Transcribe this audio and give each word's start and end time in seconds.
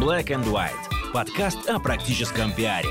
Black 0.00 0.28
and 0.28 0.46
White. 0.46 1.12
Подкаст 1.12 1.68
о 1.68 1.78
практическом 1.78 2.54
пиаре. 2.54 2.88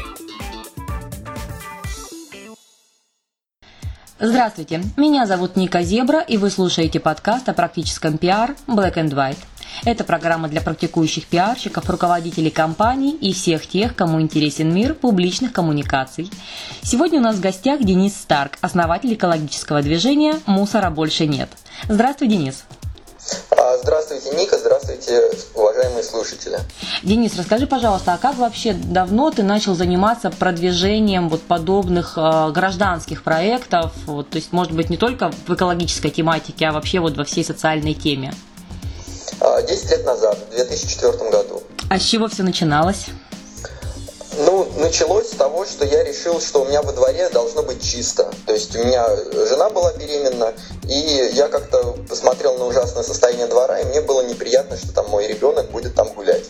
Здравствуйте, 4.19 4.83
меня 4.95 5.25
зовут 5.25 5.55
Ника 5.55 5.81
Зебра, 5.81 6.19
и 6.19 6.37
вы 6.37 6.51
слушаете 6.51 6.99
подкаст 6.99 7.49
о 7.49 7.53
практическом 7.53 8.19
пиар 8.19 8.55
Black 8.67 8.93
and 8.97 9.09
White. 9.09 9.39
Это 9.85 10.03
программа 10.03 10.49
для 10.49 10.61
практикующих 10.61 11.25
пиарщиков, 11.25 11.89
руководителей 11.89 12.51
компаний 12.51 13.17
и 13.19 13.33
всех 13.33 13.65
тех, 13.65 13.95
кому 13.95 14.21
интересен 14.21 14.71
мир 14.71 14.93
публичных 14.93 15.51
коммуникаций. 15.51 16.29
Сегодня 16.83 17.19
у 17.19 17.23
нас 17.23 17.37
в 17.37 17.41
гостях 17.41 17.81
Денис 17.81 18.15
Старк, 18.15 18.59
основатель 18.61 19.15
экологического 19.15 19.81
движения 19.81 20.35
«Мусора 20.45 20.91
больше 20.91 21.25
нет». 21.25 21.49
Здравствуй, 21.87 22.27
Денис. 22.27 22.65
А, 23.51 23.77
здравствуйте, 23.77 24.29
Ника, 24.35 24.57
здравствуйте, 24.57 25.31
уважаемые 25.53 26.03
слушатели. 26.03 26.59
Денис, 27.03 27.37
расскажи, 27.37 27.67
пожалуйста, 27.67 28.13
а 28.13 28.17
как 28.17 28.37
вообще 28.37 28.73
давно 28.73 29.31
ты 29.31 29.43
начал 29.43 29.75
заниматься 29.75 30.29
продвижением 30.29 31.29
вот 31.29 31.41
подобных 31.41 32.17
э, 32.17 32.51
гражданских 32.51 33.23
проектов, 33.23 33.91
вот, 34.05 34.29
то 34.29 34.37
есть, 34.37 34.51
может 34.51 34.73
быть, 34.73 34.89
не 34.89 34.97
только 34.97 35.31
в 35.47 35.53
экологической 35.53 36.09
тематике, 36.09 36.67
а 36.67 36.71
вообще 36.71 36.99
вот 36.99 37.17
во 37.17 37.23
всей 37.23 37.43
социальной 37.43 37.93
теме? 37.93 38.33
А, 39.39 39.61
десять 39.61 39.91
лет 39.91 40.05
назад, 40.05 40.37
в 40.51 40.55
2004 40.55 41.29
году. 41.29 41.63
А 41.89 41.99
с 41.99 42.03
чего 42.03 42.27
все 42.27 42.43
начиналось? 42.43 43.07
Ну, 44.37 44.67
началось 44.77 45.27
с 45.27 45.35
того, 45.35 45.65
что 45.65 45.85
я 45.85 46.03
решил, 46.03 46.39
что 46.39 46.61
у 46.61 46.65
меня 46.65 46.81
во 46.81 46.93
дворе 46.93 47.29
должно 47.29 47.63
быть 47.63 47.83
чисто. 47.83 48.31
То 48.45 48.53
есть 48.53 48.75
у 48.75 48.79
меня 48.79 49.07
жена 49.47 49.69
была 49.69 49.91
беременна, 49.93 50.53
и 50.87 51.29
я 51.33 51.47
как-то 51.47 51.95
посмотрел 52.07 52.57
на 52.57 52.65
ужасное 52.65 53.03
состояние 53.03 53.47
двора, 53.47 53.79
и 53.79 53.85
мне 53.85 54.01
было 54.01 54.21
неприятно, 54.21 54.77
что 54.77 54.93
там 54.93 55.09
мой 55.09 55.27
ребенок 55.27 55.71
будет 55.71 55.95
там 55.95 56.13
гулять. 56.13 56.45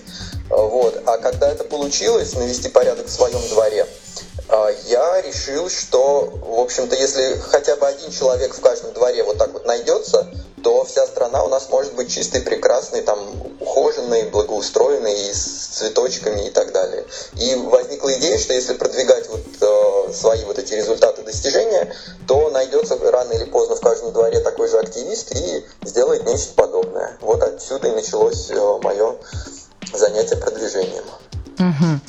Вот. 0.49 1.01
А 1.05 1.17
когда 1.17 1.49
это 1.49 1.63
получилось, 1.63 2.33
навести 2.33 2.69
порядок 2.69 3.07
в 3.07 3.11
своем 3.11 3.41
дворе, 3.49 3.87
а, 4.49 4.69
я 4.87 5.21
решил, 5.21 5.69
что, 5.69 6.31
в 6.33 6.59
общем-то, 6.59 6.95
если 6.95 7.37
хотя 7.39 7.75
бы 7.75 7.87
один 7.87 8.11
человек 8.11 8.53
в 8.55 8.59
каждом 8.59 8.93
дворе 8.93 9.23
вот 9.23 9.37
так 9.37 9.53
вот 9.53 9.65
найдется, 9.65 10.27
то 10.63 10.83
вся 10.83 11.05
страна 11.07 11.43
у 11.43 11.49
нас 11.49 11.69
может 11.69 11.93
быть 11.95 12.11
чистой, 12.13 12.41
прекрасной, 12.41 13.01
там, 13.01 13.19
ухоженной, 13.59 14.29
благоустроенной, 14.29 15.33
с 15.33 15.77
цветочками 15.77 16.47
и 16.47 16.49
так 16.49 16.71
далее. 16.71 17.05
И 17.39 17.55
возникла 17.55 18.13
идея, 18.17 18.37
что 18.37 18.53
если 18.53 18.73
продвигать 18.73 19.29
вот 19.29 19.41
э, 19.61 20.13
свои 20.13 20.43
вот 20.45 20.59
эти 20.59 20.73
результаты 20.73 21.23
достижения, 21.23 21.93
то 22.27 22.49
найдется 22.49 22.97
рано 23.11 23.33
или 23.33 23.45
поздно 23.45 23.75
в 23.75 23.81
каждом 23.81 24.11
дворе 24.11 24.39
такой 24.39 24.67
же 24.69 24.77
активист 24.79 25.35
и 25.35 25.65
сделает 25.83 26.25
нечто 26.25 26.53
подобное. 26.55 27.17
Вот 27.21 27.41
отсюда 27.43 27.87
и 27.87 27.91
началось 27.91 28.49
э, 28.49 28.79
мое 28.81 29.15
занятие 29.93 30.37
продвижением. 30.37 31.05
Угу. 31.59 31.99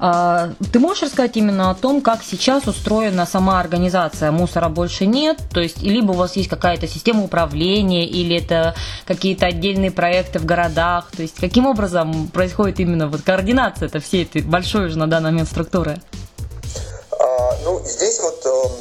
А, 0.00 0.50
ты 0.72 0.78
можешь 0.78 1.04
рассказать 1.04 1.36
именно 1.36 1.70
о 1.70 1.74
том, 1.74 2.00
как 2.00 2.22
сейчас 2.22 2.66
устроена 2.66 3.24
сама 3.24 3.60
организация 3.60 4.32
«Мусора 4.32 4.68
больше 4.68 5.06
нет», 5.06 5.38
то 5.52 5.60
есть 5.60 5.80
либо 5.82 6.12
у 6.12 6.14
вас 6.14 6.36
есть 6.36 6.48
какая-то 6.48 6.88
система 6.88 7.22
управления, 7.22 8.06
или 8.06 8.36
это 8.36 8.74
какие-то 9.06 9.46
отдельные 9.46 9.90
проекты 9.90 10.38
в 10.40 10.44
городах, 10.44 11.10
то 11.14 11.22
есть 11.22 11.36
каким 11.36 11.66
образом 11.66 12.28
происходит 12.28 12.80
именно 12.80 13.08
вот 13.08 13.22
координация 13.22 13.86
это 13.86 14.00
всей 14.00 14.24
этой 14.24 14.42
большой 14.42 14.86
уже 14.86 14.98
на 14.98 15.06
данный 15.06 15.30
момент 15.30 15.48
структуры? 15.48 16.00
А, 17.12 17.56
ну, 17.64 17.80
здесь 17.84 18.20
вот, 18.20 18.44
эм, 18.44 18.72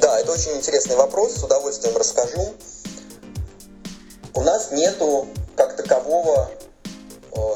да, 0.00 0.18
это 0.18 0.32
очень 0.32 0.56
интересный 0.56 0.96
вопрос, 0.96 1.36
с 1.36 1.44
удовольствием 1.44 1.96
расскажу. 1.96 2.54
У 4.34 4.40
нас 4.42 4.72
нету 4.72 5.28
как 5.56 5.76
такового 5.76 6.50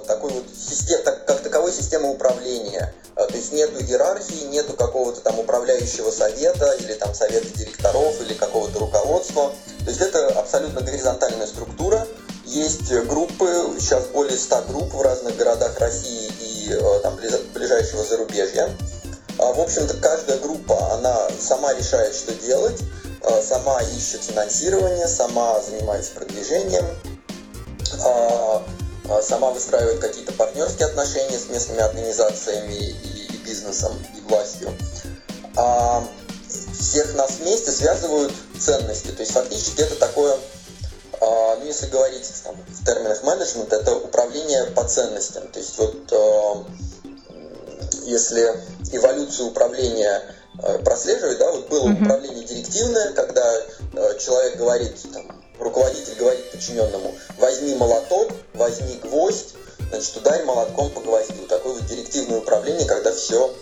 такой 0.07 0.31
вот 0.31 0.45
систем, 0.57 1.01
как 1.05 1.41
таковой 1.43 1.73
системы 1.73 2.11
управления. 2.11 2.93
А, 3.15 3.27
то 3.27 3.35
есть 3.35 3.53
нету 3.53 3.81
иерархии, 3.81 4.47
нету 4.47 4.75
какого-то 4.75 5.21
там 5.21 5.39
управляющего 5.39 6.11
совета 6.11 6.73
или 6.81 6.93
там 6.95 7.15
совета 7.15 7.49
директоров 7.57 8.21
или 8.21 8.35
какого-то 8.35 8.79
руководства. 8.79 9.53
То 9.85 9.91
есть 9.91 10.01
это 10.01 10.29
абсолютно 10.39 10.81
горизонтальная 10.83 11.47
структура. 11.47 12.07
Есть 12.45 12.93
группы, 12.93 13.47
сейчас 13.79 14.07
более 14.07 14.37
100 14.37 14.63
групп 14.69 14.95
в 14.95 15.03
разных 15.03 15.37
городах 15.37 15.79
России 15.79 16.31
и 16.41 16.73
э, 16.73 17.01
там, 17.03 17.17
ближайшего 17.55 18.05
зарубежья. 18.05 18.71
А, 19.39 19.53
в 19.53 19.61
общем-то, 19.61 19.95
каждая 19.95 20.39
группа, 20.39 20.95
она 20.95 21.29
сама 21.41 21.75
решает, 21.75 22.15
что 22.15 22.33
делать, 22.35 22.81
сама 23.43 23.81
ищет 23.83 24.23
финансирование, 24.23 25.09
сама 25.09 25.61
занимается 25.61 26.13
продвижением, 26.13 26.87
а, 28.05 28.63
сама 29.23 29.51
выстраивает 29.51 30.01
какие-то 30.01 30.33
партнерские 30.33 30.87
отношения 30.87 31.39
с 31.39 31.49
местными 31.49 31.81
организациями 31.81 32.75
и, 32.75 33.35
и 33.35 33.37
бизнесом, 33.39 33.93
и 34.17 34.21
властью. 34.29 34.73
А 35.57 36.07
всех 36.79 37.15
нас 37.15 37.39
вместе 37.41 37.71
связывают 37.71 38.33
ценности. 38.59 39.09
То 39.09 39.21
есть 39.21 39.33
фактически 39.33 39.81
это 39.83 39.97
такое, 39.97 40.37
а, 41.21 41.57
ну 41.57 41.65
если 41.65 41.87
говорить 41.87 42.31
там, 42.45 42.57
в 42.69 42.85
терминах 42.85 43.23
менеджмента, 43.23 43.77
это 43.77 43.95
управление 43.95 44.65
по 44.67 44.85
ценностям. 44.85 45.49
То 45.49 45.59
есть 45.59 45.79
вот 45.79 46.13
а, 46.13 46.65
если 48.05 48.55
эволюцию 48.93 49.49
управления 49.49 50.23
прослеживать, 50.85 51.39
да, 51.39 51.53
вот 51.53 51.69
было 51.69 51.89
mm-hmm. 51.89 52.03
управление 52.03 52.45
директивное, 52.45 53.13
когда 53.13 53.45
человек 54.19 54.57
говорит 54.57 54.97
там, 55.13 55.36
руководитель 55.59 56.15
говорит 56.15 56.51
подчиненному, 56.51 57.15
возьми 57.39 57.75
молоток, 57.75 58.33
возьми 58.55 59.01
гвоздь, 59.03 59.55
значит, 59.91 60.17
ударь 60.17 60.45
молотком 60.45 60.91
по 60.91 61.01
гвоздю. 61.01 61.47
Такое 61.49 61.75
вот 61.75 61.87
директивное 61.87 62.39
управление, 62.39 62.87
когда 62.87 63.13
все 63.13 63.55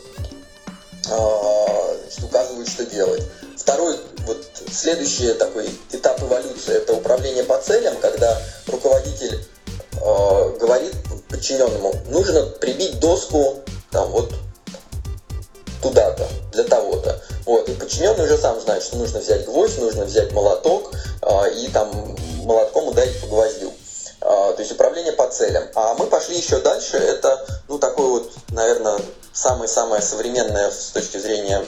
а, 1.10 1.97
значит, 2.03 2.25
указывают, 2.25 2.69
что 2.69 2.87
делать. 2.87 3.22
Второй, 3.56 3.97
вот 4.27 4.44
следующий 4.71 5.32
такой 5.34 5.71
этап 5.91 6.21
эволюции, 6.22 6.77
это 6.77 6.94
управление 6.94 7.44
по 7.44 7.59
целям, 7.59 7.97
когда 7.99 8.41
руководитель 8.66 9.47
э, 9.93 10.56
говорит 10.61 10.94
подчиненному, 11.28 11.94
нужно 12.09 12.47
прибить 12.47 13.00
доску 13.00 13.62
там 13.91 14.11
вот 14.11 14.32
туда-то, 15.82 16.26
для 16.53 16.65
того-то. 16.65 17.22
Вот, 17.47 17.69
и 17.69 17.75
подчиненный 17.75 18.25
уже 18.25 18.38
сам 18.38 18.60
знает, 18.60 18.82
что 18.82 18.97
нужно 18.97 19.21
взять 19.21 19.44
гвоздь, 19.44 19.78
нужно 19.78 20.05
взять 20.05 20.32
молоток 20.32 20.93
э, 21.22 21.55
и 21.59 21.69
там 21.69 22.16
молотком 22.44 22.88
ударить 22.88 23.21
по 23.21 23.27
гвоздю. 23.27 23.72
Э, 24.21 24.53
то 24.55 24.56
есть 24.59 24.72
управление 24.72 25.12
по 25.12 25.28
целям. 25.28 25.65
А 25.75 25.94
мы 25.94 26.06
пошли 26.06 26.37
еще 26.37 26.59
дальше. 26.60 26.97
Это, 26.97 27.47
ну, 27.69 27.78
такое 27.78 28.06
вот, 28.06 28.32
наверное, 28.49 28.99
самое-самое 29.32 30.00
современное 30.00 30.71
с 30.71 30.91
точки 30.91 31.19
зрения 31.19 31.65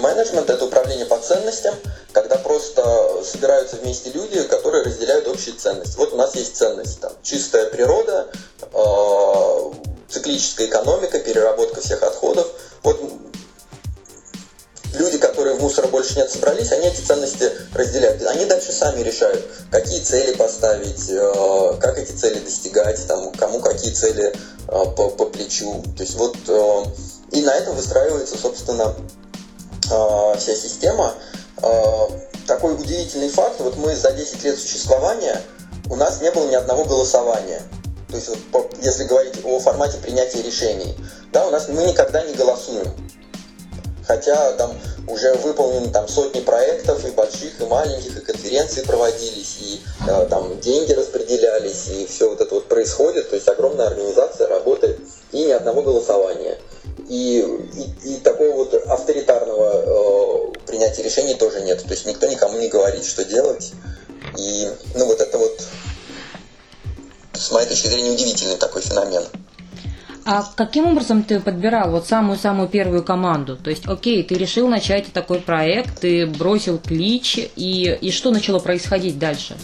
менеджмент 0.00 0.50
это 0.50 0.64
управление 0.64 1.06
по 1.06 1.18
ценностям, 1.18 1.74
когда 2.12 2.36
просто 2.36 3.22
собираются 3.24 3.76
вместе 3.76 4.10
люди, 4.10 4.42
которые 4.44 4.84
разделяют 4.84 5.28
общие 5.28 5.54
ценности. 5.54 5.96
Вот 5.96 6.12
у 6.12 6.16
нас 6.16 6.34
есть 6.34 6.56
ценность, 6.56 7.00
там, 7.00 7.12
чистая 7.22 7.66
природа, 7.66 8.28
э, 8.72 9.72
циклическая 10.08 10.66
экономика, 10.66 11.18
переработка 11.20 11.80
всех 11.80 12.02
отходов. 12.02 12.46
Вот 12.82 13.00
которые 15.40 15.56
в 15.56 15.62
мусора 15.62 15.86
больше 15.86 16.16
нет 16.16 16.30
собрались, 16.30 16.70
они 16.70 16.88
эти 16.88 17.00
ценности 17.00 17.50
разделяют. 17.72 18.22
Они 18.26 18.44
дальше 18.44 18.72
сами 18.72 19.00
решают, 19.00 19.42
какие 19.70 20.00
цели 20.00 20.36
поставить, 20.36 21.08
э, 21.08 21.76
как 21.80 21.96
эти 21.96 22.12
цели 22.12 22.40
достигать, 22.40 23.06
там, 23.06 23.32
кому 23.32 23.60
какие 23.60 23.90
цели 23.90 24.34
э, 24.34 24.34
по, 24.68 25.08
по 25.08 25.24
плечу. 25.24 25.82
То 25.96 26.02
есть 26.02 26.16
вот 26.16 26.36
э, 26.46 26.84
и 27.32 27.40
на 27.40 27.54
этом 27.54 27.74
выстраивается, 27.74 28.36
собственно, 28.36 28.94
вся 30.36 30.54
система. 30.54 31.14
Такой 32.46 32.74
удивительный 32.74 33.28
факт, 33.28 33.58
вот 33.60 33.76
мы 33.76 33.96
за 33.96 34.12
10 34.12 34.44
лет 34.44 34.58
существования, 34.58 35.40
у 35.88 35.96
нас 35.96 36.20
не 36.20 36.30
было 36.30 36.48
ни 36.48 36.54
одного 36.54 36.84
голосования. 36.84 37.62
То 38.08 38.16
есть 38.16 38.30
вот, 38.52 38.74
если 38.82 39.04
говорить 39.04 39.34
о 39.44 39.58
формате 39.58 39.98
принятия 40.02 40.42
решений, 40.42 40.96
да, 41.32 41.46
у 41.46 41.50
нас 41.50 41.68
мы 41.68 41.84
никогда 41.84 42.22
не 42.24 42.34
голосуем 42.34 42.86
хотя 44.10 44.52
там 44.54 44.76
уже 45.06 45.32
выполнены 45.34 45.88
там 45.92 46.08
сотни 46.08 46.40
проектов 46.40 47.04
и 47.06 47.12
больших, 47.12 47.60
и 47.60 47.64
маленьких, 47.64 48.16
и 48.16 48.20
конференции 48.20 48.82
проводились, 48.82 49.58
и 49.60 49.80
э, 50.08 50.26
там 50.28 50.58
деньги 50.58 50.92
распределялись, 50.92 51.86
и 51.90 52.06
все 52.06 52.28
вот 52.28 52.40
это 52.40 52.56
вот 52.56 52.66
происходит, 52.66 53.30
то 53.30 53.36
есть 53.36 53.48
огромная 53.48 53.86
организация 53.86 54.48
работает, 54.48 54.98
и 55.30 55.44
ни 55.44 55.52
одного 55.52 55.82
голосования. 55.82 56.58
И, 57.08 57.38
и, 58.04 58.14
и 58.14 58.16
такого 58.16 58.56
вот 58.56 58.74
авторитарного 58.74 60.50
э, 60.50 60.66
принятия 60.66 61.04
решений 61.04 61.34
тоже 61.34 61.60
нет, 61.60 61.80
то 61.80 61.90
есть 61.92 62.04
никто 62.04 62.26
никому 62.26 62.58
не 62.58 62.66
говорит, 62.66 63.04
что 63.04 63.24
делать, 63.24 63.70
и 64.36 64.68
ну 64.96 65.06
вот 65.06 65.20
это 65.20 65.38
вот 65.38 65.62
с 67.34 67.52
моей 67.52 67.68
точки 67.68 67.86
зрения 67.86 68.10
удивительный 68.10 68.56
такой 68.56 68.82
феномен. 68.82 69.22
А 70.24 70.44
каким 70.54 70.86
образом 70.86 71.22
ты 71.22 71.40
подбирал 71.40 71.90
вот 71.90 72.06
самую-самую 72.06 72.68
первую 72.68 73.02
команду? 73.02 73.56
То 73.56 73.70
есть, 73.70 73.86
окей, 73.86 74.22
ты 74.22 74.34
решил 74.34 74.68
начать 74.68 75.12
такой 75.12 75.40
проект, 75.40 76.00
ты 76.00 76.26
бросил 76.26 76.78
клич, 76.78 77.38
и, 77.56 77.98
и 78.00 78.10
что 78.10 78.30
начало 78.30 78.58
происходить 78.58 79.18
дальше? 79.18 79.56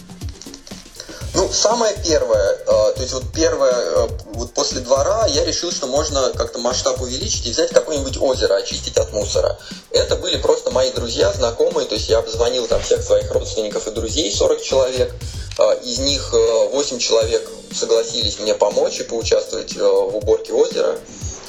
Ну, 1.37 1.47
самое 1.51 1.95
первое, 2.03 2.53
э, 2.53 2.65
то 2.65 2.97
есть 2.97 3.13
вот 3.13 3.23
первое, 3.31 3.71
э, 3.71 4.07
вот 4.33 4.53
после 4.53 4.81
двора 4.81 5.27
я 5.27 5.45
решил, 5.45 5.71
что 5.71 5.85
можно 5.85 6.31
как-то 6.35 6.57
масштаб 6.57 6.99
увеличить 6.99 7.45
и 7.45 7.51
взять 7.51 7.69
какое-нибудь 7.69 8.17
озеро, 8.19 8.55
очистить 8.55 8.97
от 8.97 9.13
мусора. 9.13 9.59
Это 9.91 10.15
были 10.15 10.37
просто 10.37 10.71
мои 10.71 10.91
друзья, 10.91 11.31
знакомые, 11.33 11.87
то 11.87 11.93
есть 11.93 12.09
я 12.09 12.17
обзвонил 12.17 12.65
там 12.65 12.81
всех 12.81 13.03
своих 13.03 13.31
родственников 13.31 13.87
и 13.87 13.91
друзей, 13.91 14.33
40 14.33 14.63
человек, 14.63 15.13
э, 15.59 15.79
из 15.83 15.99
них 15.99 16.33
8 16.33 16.97
человек 16.97 17.47
согласились 17.73 18.39
мне 18.39 18.53
помочь 18.55 18.99
и 18.99 19.03
поучаствовать 19.03 19.75
в 19.75 20.17
уборке 20.17 20.53
озера. 20.53 20.97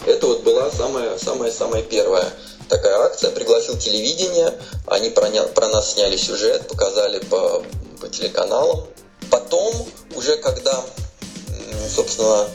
Это 0.06 0.26
вот 0.26 0.42
была 0.42 0.70
самая-самая-самая 0.70 1.82
первая 1.82 2.32
такая 2.68 2.98
акция, 2.98 3.30
пригласил 3.30 3.76
телевидение, 3.78 4.54
они 4.86 5.10
про, 5.10 5.28
про 5.54 5.68
нас 5.68 5.92
сняли 5.92 6.16
сюжет, 6.16 6.68
показали 6.68 7.18
по, 7.18 7.64
по 8.00 8.08
телеканалам. 8.08 8.86
Потом, 9.30 9.74
уже 10.14 10.36
когда, 10.36 10.84
собственно, 11.94 12.48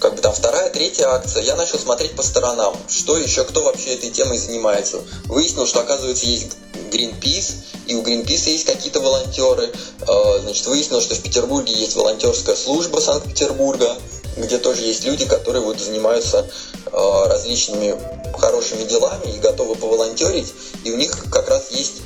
как 0.00 0.14
бы 0.16 0.22
там 0.22 0.32
вторая, 0.32 0.70
третья 0.70 1.08
акция, 1.08 1.42
я 1.42 1.56
начал 1.56 1.78
смотреть 1.78 2.16
по 2.16 2.22
сторонам, 2.22 2.76
что 2.88 3.16
еще, 3.16 3.44
кто 3.44 3.62
вообще 3.62 3.94
этой 3.94 4.10
темой 4.10 4.38
занимается. 4.38 5.02
Выяснил, 5.26 5.66
что, 5.66 5.80
оказывается, 5.80 6.26
есть 6.26 6.56
Greenpeace, 6.90 7.54
и 7.86 7.94
у 7.94 8.02
Greenpeace 8.02 8.50
есть 8.50 8.64
какие-то 8.64 9.00
волонтеры. 9.00 9.72
Э, 10.06 10.38
значит, 10.42 10.66
выяснил, 10.66 11.00
что 11.00 11.14
в 11.14 11.22
Петербурге 11.22 11.72
есть 11.72 11.96
волонтерская 11.96 12.56
служба 12.56 12.98
Санкт-Петербурга, 12.98 13.96
где 14.36 14.58
тоже 14.58 14.82
есть 14.82 15.04
люди, 15.04 15.26
которые 15.26 15.62
вот 15.62 15.80
занимаются 15.80 16.46
э, 16.86 16.90
различными 17.26 17.94
хорошими 18.38 18.84
делами 18.84 19.34
и 19.34 19.38
готовы 19.38 19.74
поволонтерить, 19.74 20.52
и 20.84 20.90
у 20.90 20.96
них 20.96 21.10
как 21.30 21.48
раз 21.48 21.70
есть 21.70 22.02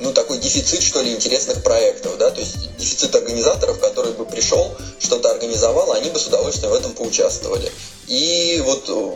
ну, 0.00 0.12
такой 0.12 0.38
дефицит, 0.38 0.82
что 0.82 1.02
ли, 1.02 1.12
интересных 1.12 1.62
проектов, 1.62 2.16
да, 2.18 2.30
то 2.30 2.40
есть 2.40 2.76
дефицит 2.78 3.14
организаторов, 3.14 3.78
который 3.80 4.12
бы 4.12 4.24
пришел, 4.24 4.74
что-то 4.98 5.30
организовал, 5.30 5.92
они 5.92 6.10
бы 6.10 6.18
с 6.18 6.26
удовольствием 6.26 6.72
в 6.72 6.74
этом 6.74 6.92
поучаствовали. 6.92 7.70
И 8.06 8.62
вот 8.64 8.84
э, 8.88 9.12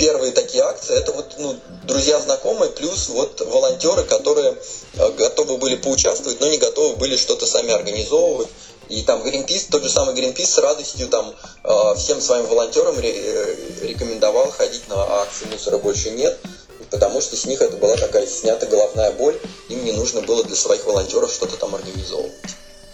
первые 0.00 0.32
такие 0.32 0.64
акции, 0.64 0.96
это 0.96 1.12
вот, 1.12 1.34
ну, 1.38 1.56
друзья, 1.84 2.18
знакомые, 2.20 2.70
плюс 2.70 3.10
вот 3.10 3.40
волонтеры, 3.42 4.04
которые 4.04 4.56
э, 4.94 5.10
готовы 5.12 5.58
были 5.58 5.76
поучаствовать, 5.76 6.40
но 6.40 6.48
не 6.48 6.56
готовы 6.56 6.96
были 6.96 7.16
что-то 7.16 7.46
сами 7.46 7.70
организовывать. 7.70 8.48
И 8.88 9.02
там 9.02 9.22
Greenpeace, 9.22 9.66
тот 9.70 9.82
же 9.84 9.90
самый 9.90 10.14
Greenpeace 10.14 10.46
с 10.46 10.58
радостью 10.58 11.06
там 11.08 11.32
э, 11.64 11.94
всем 11.98 12.20
своим 12.20 12.46
волонтерам 12.46 12.98
рекомендовал 12.98 14.50
ходить 14.50 14.88
на 14.88 15.20
акции 15.20 15.44
«Мусора 15.52 15.76
больше 15.76 16.10
нет», 16.10 16.38
потому 16.90 17.20
что 17.20 17.36
с 17.36 17.44
них 17.44 17.60
это 17.60 17.76
была 17.76 17.96
такая 17.96 18.26
снята 18.26 18.64
головная 18.66 19.12
боль, 19.12 19.38
им 19.68 19.84
не 19.84 19.92
нужно 19.92 20.22
было 20.22 20.42
для 20.44 20.56
своих 20.56 20.86
волонтеров 20.86 21.30
что-то 21.30 21.58
там 21.58 21.74
организовывать. 21.74 22.32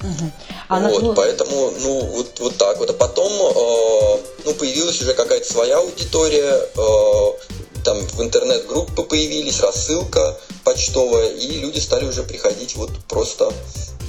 Угу. 0.07 0.31
А 0.69 0.81
вот, 0.81 1.03
на... 1.03 1.15
поэтому, 1.15 1.73
ну, 1.81 2.01
вот, 2.07 2.39
вот 2.39 2.57
так 2.57 2.79
вот. 2.79 2.91
А 2.91 2.93
потом, 2.93 3.33
э, 3.33 4.19
ну, 4.45 4.55
появилась 4.55 5.01
уже 5.03 5.15
какая-то 5.15 5.51
своя 5.51 5.79
аудитория, 5.79 6.53
э, 6.53 7.83
там 7.85 7.99
в 7.99 8.23
интернет-группы 8.23 9.03
появились, 9.03 9.61
рассылка 9.61 10.39
почтовая, 10.65 11.31
и 11.31 11.59
люди 11.59 11.79
стали 11.79 12.07
уже 12.07 12.23
приходить 12.23 12.77
вот 12.77 12.91
просто, 13.09 13.53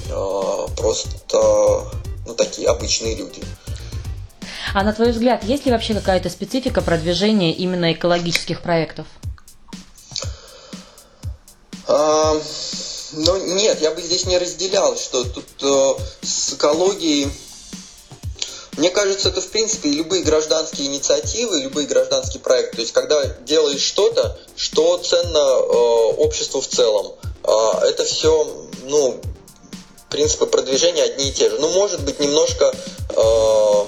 э, 0.08 0.66
просто, 0.76 1.10
ну, 2.26 2.34
такие 2.34 2.68
обычные 2.68 3.16
люди. 3.16 3.42
А 4.74 4.84
на 4.84 4.92
твой 4.92 5.12
взгляд, 5.12 5.44
есть 5.44 5.66
ли 5.66 5.72
вообще 5.72 5.94
какая-то 5.94 6.28
специфика 6.30 6.82
продвижения 6.82 7.52
именно 7.52 7.92
экологических 7.92 8.62
проектов? 8.62 9.06
А, 11.86 12.36
ну, 13.12 13.36
нет, 13.54 13.80
я 13.80 13.90
бы 13.90 14.02
здесь 14.02 14.26
не 14.26 14.38
разделял, 14.38 14.96
что 14.96 15.24
тут 15.24 15.46
э, 15.62 15.94
с 16.22 16.54
экологией... 16.54 17.30
Мне 18.76 18.90
кажется, 18.90 19.30
это 19.30 19.40
в 19.40 19.48
принципе 19.48 19.90
любые 19.90 20.22
гражданские 20.22 20.86
инициативы, 20.86 21.60
любые 21.62 21.88
гражданские 21.88 22.40
проекты. 22.40 22.76
То 22.76 22.82
есть, 22.82 22.92
когда 22.92 23.24
делаешь 23.24 23.80
что-то, 23.80 24.38
что 24.56 24.98
ценно 24.98 25.38
э, 25.38 26.16
обществу 26.18 26.60
в 26.60 26.68
целом, 26.68 27.14
э, 27.42 27.88
это 27.88 28.04
все, 28.04 28.68
ну, 28.84 29.20
принципы 30.10 30.46
продвижения 30.46 31.02
одни 31.02 31.28
и 31.28 31.32
те 31.32 31.50
же. 31.50 31.58
Ну, 31.58 31.70
может 31.70 32.02
быть, 32.04 32.20
немножко 32.20 32.72
э, 33.10 33.84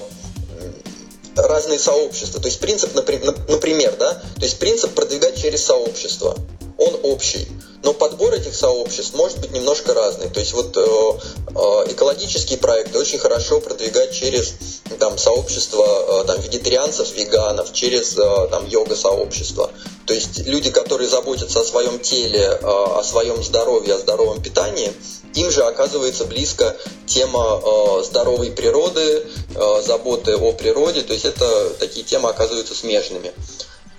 разные 1.35 1.79
сообщества. 1.79 2.41
То 2.41 2.47
есть 2.47 2.59
принцип, 2.59 2.93
например, 2.93 3.95
да, 3.97 4.13
то 4.13 4.41
есть 4.41 4.59
принцип 4.59 4.93
продвигать 4.93 5.41
через 5.41 5.63
сообщество, 5.63 6.35
он 6.77 6.99
общий 7.03 7.47
но 7.83 7.93
подбор 7.93 8.33
этих 8.33 8.53
сообществ 8.55 9.15
может 9.15 9.39
быть 9.39 9.51
немножко 9.51 9.93
разный. 9.93 10.29
То 10.29 10.39
есть 10.39 10.53
вот 10.53 10.77
э, 10.77 10.81
э, 10.81 11.91
экологические 11.91 12.59
проекты 12.59 12.99
очень 12.99 13.17
хорошо 13.17 13.59
продвигать 13.59 14.13
через 14.13 14.53
там, 14.99 15.17
сообщество 15.17 15.83
э, 15.83 16.25
там, 16.25 16.39
вегетарианцев, 16.41 17.15
веганов, 17.15 17.73
через 17.73 18.17
э, 18.17 18.47
там, 18.51 18.67
йога-сообщество. 18.67 19.71
То 20.05 20.13
есть 20.13 20.39
люди, 20.45 20.69
которые 20.69 21.09
заботятся 21.09 21.61
о 21.61 21.63
своем 21.63 21.99
теле, 21.99 22.49
о 22.49 23.01
своем 23.03 23.41
здоровье, 23.43 23.95
о 23.95 23.97
здоровом 23.97 24.41
питании, 24.41 24.91
им 25.35 25.49
же 25.49 25.63
оказывается 25.63 26.25
близко 26.25 26.75
тема 27.05 27.61
здоровой 28.03 28.51
природы, 28.51 29.25
заботы 29.85 30.35
о 30.35 30.51
природе, 30.51 31.01
то 31.01 31.13
есть 31.13 31.23
это 31.23 31.69
такие 31.79 32.03
темы 32.03 32.29
оказываются 32.29 32.73
смежными. 32.73 33.31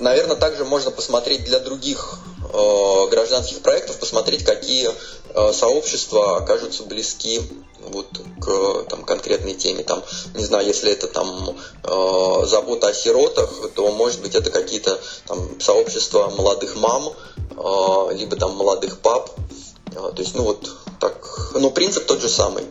Наверное, 0.00 0.36
также 0.36 0.66
можно 0.66 0.90
посмотреть 0.90 1.44
для 1.44 1.60
других 1.60 2.18
э, 2.52 3.08
гражданских 3.10 3.60
проектов, 3.60 3.98
посмотреть, 3.98 4.44
какие 4.44 4.90
э, 5.34 5.52
сообщества 5.52 6.38
окажутся 6.38 6.84
близки 6.84 7.40
вот 7.88 8.06
к 8.40 8.88
там, 8.88 9.04
конкретной 9.04 9.54
теме. 9.54 9.82
Там, 9.82 10.02
не 10.34 10.44
знаю, 10.44 10.66
если 10.66 10.92
это 10.92 11.08
там 11.08 11.56
э, 11.84 12.46
забота 12.46 12.88
о 12.88 12.94
сиротах, 12.94 13.70
то 13.74 13.90
может 13.92 14.20
быть 14.20 14.34
это 14.34 14.50
какие-то 14.50 15.00
там 15.26 15.60
сообщества 15.60 16.32
молодых 16.36 16.76
мам, 16.76 17.08
э, 17.08 18.14
либо 18.14 18.36
там 18.36 18.56
молодых 18.56 19.00
пап. 19.00 19.30
Э, 19.88 20.12
то 20.14 20.22
есть, 20.22 20.34
ну 20.34 20.44
вот 20.44 20.70
так, 21.00 21.52
ну 21.54 21.70
принцип 21.70 22.06
тот 22.06 22.20
же 22.20 22.28
самый. 22.28 22.64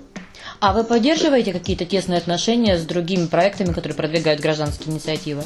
А 0.60 0.74
вы 0.74 0.84
поддерживаете 0.84 1.54
какие-то 1.54 1.86
тесные 1.86 2.20
отношения 2.20 2.78
с 2.78 2.84
другими 2.84 3.26
проектами, 3.26 3.74
которые 3.74 3.96
продвигают 3.96 4.42
гражданские 4.42 4.94
инициативы? 4.94 5.44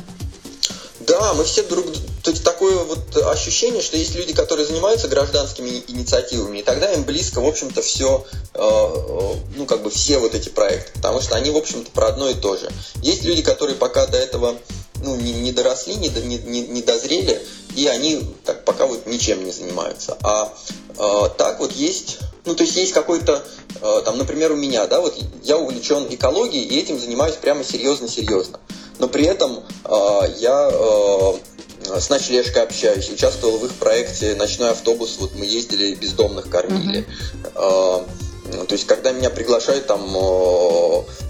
Да, 1.08 1.34
мы 1.34 1.44
все 1.44 1.64
друг... 1.64 1.86
То 2.24 2.32
есть 2.32 2.44
такое 2.44 2.78
вот 2.78 3.16
ощущение, 3.18 3.82
что 3.82 3.98
есть 3.98 4.16
люди, 4.16 4.34
которые 4.34 4.66
занимаются 4.66 5.08
гражданскими 5.08 5.84
инициативами, 5.88 6.60
и 6.60 6.64
тогда 6.64 6.92
им 6.94 7.04
близко, 7.04 7.42
в 7.42 7.46
общем-то, 7.46 7.82
все, 7.82 8.26
э, 8.54 8.60
э, 8.60 9.34
ну, 9.56 9.66
как 9.66 9.84
бы 9.84 9.92
все 9.92 10.18
вот 10.18 10.34
эти 10.34 10.50
проекты, 10.50 10.92
потому 10.96 11.22
что 11.22 11.36
они, 11.36 11.52
в 11.52 11.58
общем-то, 11.58 11.92
про 11.92 12.08
одно 12.08 12.30
и 12.30 12.34
то 12.34 12.58
же. 12.58 12.70
Есть 13.02 13.24
люди, 13.24 13.44
которые 13.44 13.76
пока 13.76 14.08
до 14.08 14.18
этого 14.18 14.56
ну, 15.04 15.16
не, 15.16 15.34
не 15.34 15.52
доросли, 15.52 15.96
не, 15.96 16.10
не, 16.10 16.62
не 16.62 16.82
дозрели, 16.82 17.46
и 17.76 17.88
они 17.88 18.22
так, 18.44 18.66
пока 18.66 18.88
вот 18.88 19.06
ничем 19.06 19.44
не 19.44 19.52
занимаются. 19.52 20.18
А 20.24 20.52
э, 20.98 21.30
так 21.38 21.60
вот 21.60 21.72
есть, 21.74 22.18
ну, 22.46 22.56
то 22.56 22.64
есть 22.64 22.76
есть 22.76 22.94
какой-то, 22.94 23.46
э, 23.82 24.02
там, 24.06 24.18
например, 24.18 24.54
у 24.54 24.56
меня, 24.56 24.88
да, 24.88 25.02
вот 25.02 25.16
я 25.44 25.58
увлечен 25.58 26.08
экологией, 26.10 26.66
и 26.66 26.80
этим 26.80 27.00
занимаюсь 27.00 27.36
прямо 27.36 27.64
серьезно-серьезно 27.64 28.60
но 29.00 29.08
при 29.08 29.26
этом 29.26 29.64
э, 29.84 30.20
я 30.38 30.70
э, 30.72 32.00
с 32.00 32.10
ночлежкой 32.10 32.64
общаюсь, 32.64 33.10
участвовал 33.10 33.58
в 33.58 33.66
их 33.66 33.74
проекте 33.74 34.36
«Ночной 34.36 34.72
автобус», 34.72 35.18
вот 35.20 35.36
мы 35.36 35.46
ездили, 35.46 35.96
бездомных 35.96 36.50
кормили. 36.50 37.06
Mm-hmm. 37.54 38.68
То 38.68 38.74
есть, 38.74 38.88
когда 38.88 39.12
меня 39.12 39.30
приглашают 39.30 39.88
там, 39.88 40.04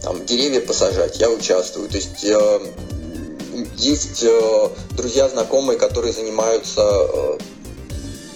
там 0.01 0.25
деревья 0.25 0.61
посажать, 0.61 1.19
я 1.19 1.29
участвую. 1.29 1.89
То 1.89 1.95
есть, 1.95 2.25
есть 3.77 4.25
друзья, 4.91 5.29
знакомые, 5.29 5.77
которые 5.77 6.13
занимаются 6.13 6.81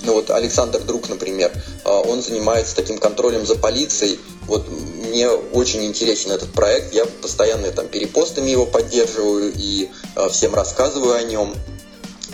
ну 0.04 0.14
вот 0.14 0.30
Александр 0.32 0.80
Друг, 0.82 1.10
например, 1.10 1.52
он 1.84 2.22
занимается 2.22 2.76
таким 2.76 2.98
контролем 3.00 3.46
за 3.46 3.56
полицией. 3.56 4.20
Вот 4.50 4.68
мне 4.68 5.30
очень 5.30 5.86
интересен 5.86 6.32
этот 6.32 6.52
проект. 6.52 6.94
Я 6.94 7.06
постоянно 7.06 7.72
там 7.72 7.88
перепостами 7.88 8.50
его 8.50 8.66
поддерживаю 8.66 9.54
и 9.56 9.90
э, 10.16 10.30
всем 10.30 10.56
рассказываю 10.56 11.16
о 11.16 11.24
нем. 11.24 11.56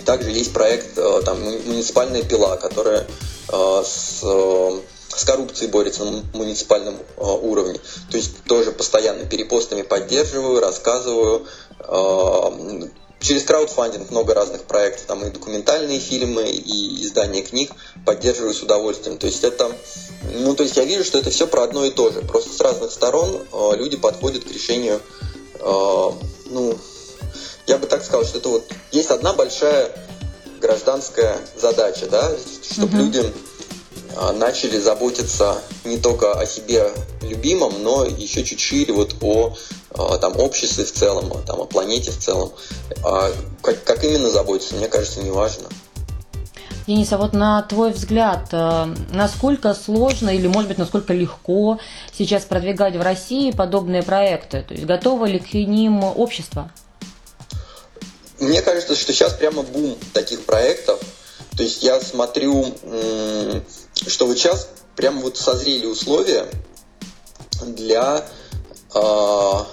Также 0.04 0.30
есть 0.30 0.52
проект 0.52 0.96
э, 0.96 1.22
там 1.24 1.40
муниципальная 1.42 2.22
пила, 2.22 2.56
которая 2.56 3.06
с 3.48 4.24
с 5.08 5.24
коррупцией 5.24 5.70
борется 5.70 6.04
на 6.04 6.22
муниципальном 6.34 6.96
уровне. 7.16 7.78
То 8.10 8.16
есть 8.16 8.42
тоже 8.42 8.72
постоянно 8.72 9.24
перепостами 9.24 9.82
поддерживаю, 9.82 10.60
рассказываю 10.60 11.46
через 13.20 13.44
краудфандинг 13.44 14.10
много 14.10 14.34
разных 14.34 14.62
проектов, 14.64 15.06
там 15.06 15.24
и 15.24 15.30
документальные 15.30 15.98
фильмы, 16.00 16.48
и 16.48 17.02
издание 17.04 17.42
книг 17.42 17.72
поддерживаю 18.04 18.54
с 18.54 18.62
удовольствием. 18.62 19.18
То 19.18 19.26
есть 19.26 19.42
это, 19.44 19.72
ну, 20.32 20.54
то 20.54 20.62
есть 20.62 20.76
я 20.76 20.84
вижу, 20.84 21.04
что 21.04 21.18
это 21.18 21.30
все 21.30 21.46
про 21.46 21.62
одно 21.62 21.84
и 21.84 21.90
то 21.90 22.10
же. 22.10 22.20
Просто 22.20 22.52
с 22.52 22.60
разных 22.60 22.92
сторон 22.92 23.42
э, 23.52 23.76
люди 23.76 23.96
подходят 23.96 24.44
к 24.44 24.52
решению, 24.52 25.00
э, 25.54 26.10
ну, 26.46 26.78
я 27.66 27.78
бы 27.78 27.86
так 27.86 28.04
сказал, 28.04 28.24
что 28.24 28.38
это 28.38 28.48
вот 28.48 28.70
есть 28.92 29.10
одна 29.10 29.32
большая 29.32 29.90
гражданская 30.60 31.38
задача, 31.56 32.06
да, 32.06 32.30
чтобы 32.70 32.94
угу. 32.94 33.04
люди 33.04 33.32
начали 34.34 34.78
заботиться 34.78 35.60
не 35.84 35.98
только 35.98 36.32
о 36.32 36.46
себе 36.46 36.90
любимом, 37.22 37.82
но 37.82 38.04
еще 38.04 38.44
чуть 38.44 38.60
шире 38.60 38.92
вот 38.92 39.16
о 39.20 39.56
там, 40.18 40.38
обществе 40.38 40.84
в 40.84 40.92
целом, 40.92 41.42
там, 41.44 41.60
о 41.60 41.64
планете 41.64 42.10
в 42.10 42.18
целом. 42.18 42.52
Как, 43.62 43.84
как 43.84 44.04
именно 44.04 44.30
заботиться, 44.30 44.74
мне 44.74 44.88
кажется, 44.88 45.22
не 45.22 45.30
важно. 45.30 45.68
Денис, 46.86 47.12
а 47.12 47.18
вот 47.18 47.32
на 47.32 47.62
твой 47.62 47.90
взгляд, 47.90 48.48
э, 48.52 48.94
насколько 49.10 49.74
сложно 49.74 50.30
или, 50.30 50.46
может 50.46 50.68
быть, 50.68 50.78
насколько 50.78 51.12
легко 51.12 51.80
сейчас 52.16 52.44
продвигать 52.44 52.94
в 52.94 53.02
России 53.02 53.50
подобные 53.50 54.04
проекты? 54.04 54.62
То 54.62 54.74
есть 54.74 54.86
готово 54.86 55.26
ли 55.26 55.40
к 55.40 55.52
ним 55.54 56.04
общество? 56.04 56.70
Мне 58.38 58.62
кажется, 58.62 58.94
что 58.94 59.12
сейчас 59.12 59.32
прямо 59.32 59.62
бум 59.62 59.96
таких 60.12 60.44
проектов. 60.44 61.00
То 61.56 61.64
есть 61.64 61.82
я 61.82 62.00
смотрю, 62.00 62.72
что 64.06 64.26
вот 64.26 64.38
сейчас 64.38 64.68
прямо 64.96 65.20
вот 65.20 65.36
созрели 65.36 65.86
условия 65.86 66.46
для, 67.62 68.26
а, 68.94 69.66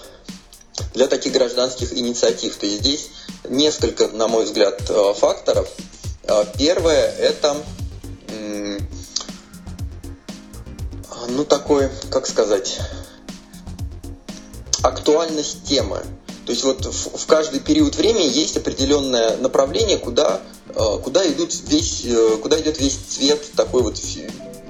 для 0.94 1.08
таких 1.08 1.34
гражданских 1.34 1.94
инициатив. 1.94 2.56
То 2.58 2.66
есть 2.66 2.80
здесь 2.80 3.10
несколько, 3.50 4.08
на 4.08 4.28
мой 4.28 4.46
взгляд, 4.46 4.82
э, 4.90 5.14
факторов– 5.16 5.68
а, 6.26 6.46
первое 6.58 7.12
это 7.18 7.58
ну 11.28 11.46
такой, 11.46 11.90
как 12.12 12.28
сказать, 12.28 12.80
актуальность 14.82 15.64
темы. 15.64 16.04
То 16.46 16.52
есть 16.52 16.64
вот 16.64 16.86
в, 16.86 17.26
каждый 17.26 17.60
период 17.60 17.96
времени 17.96 18.26
есть 18.26 18.58
определенное 18.58 19.38
направление, 19.38 19.98
куда, 19.98 20.42
а, 20.76 20.98
куда, 20.98 21.26
идут 21.28 21.54
весь, 21.68 22.04
э, 22.06 22.38
куда 22.42 22.60
идет 22.60 22.80
весь 22.80 22.96
цвет 22.96 23.52
такой 23.56 23.82
вот 23.82 23.98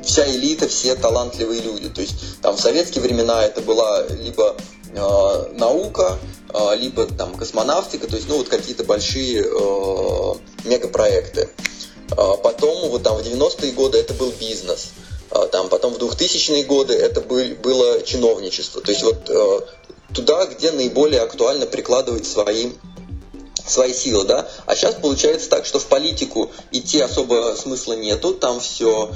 вся 0.03 0.29
элита, 0.29 0.67
все 0.67 0.95
талантливые 0.95 1.61
люди. 1.61 1.89
То 1.89 2.01
есть 2.01 2.15
там 2.41 2.55
в 2.55 2.59
советские 2.59 3.03
времена 3.03 3.43
это 3.43 3.61
была 3.61 4.05
либо 4.07 4.55
э, 4.93 5.53
наука, 5.57 6.19
э, 6.53 6.75
либо 6.77 7.05
там 7.05 7.35
космонавтика, 7.35 8.07
то 8.07 8.15
есть 8.15 8.27
ну 8.29 8.37
вот 8.37 8.49
какие-то 8.49 8.83
большие 8.83 9.43
э, 9.43 10.33
мегапроекты. 10.65 11.49
Э, 12.11 12.15
потом 12.43 12.89
вот 12.89 13.03
там 13.03 13.17
в 13.17 13.21
90-е 13.21 13.71
годы 13.71 13.97
это 13.97 14.13
был 14.13 14.31
бизнес. 14.39 14.91
Э, 15.31 15.47
там 15.51 15.69
потом 15.69 15.93
в 15.93 15.97
2000-е 15.97 16.63
годы 16.65 16.93
это 16.93 17.21
был, 17.21 17.43
было 17.63 18.01
чиновничество. 18.03 18.81
То 18.81 18.91
есть 18.91 19.03
вот 19.03 19.29
э, 19.29 19.59
туда, 20.13 20.45
где 20.45 20.71
наиболее 20.71 21.21
актуально 21.21 21.65
прикладывать 21.65 22.25
свои 22.25 22.71
свои 23.65 23.93
силы, 23.93 24.25
да. 24.25 24.47
А 24.65 24.75
сейчас 24.75 24.95
получается 24.95 25.49
так, 25.49 25.65
что 25.65 25.79
в 25.79 25.85
политику 25.85 26.51
идти 26.71 26.99
особо 26.99 27.55
смысла 27.57 27.93
нету, 27.93 28.33
там 28.33 28.59
все, 28.59 29.09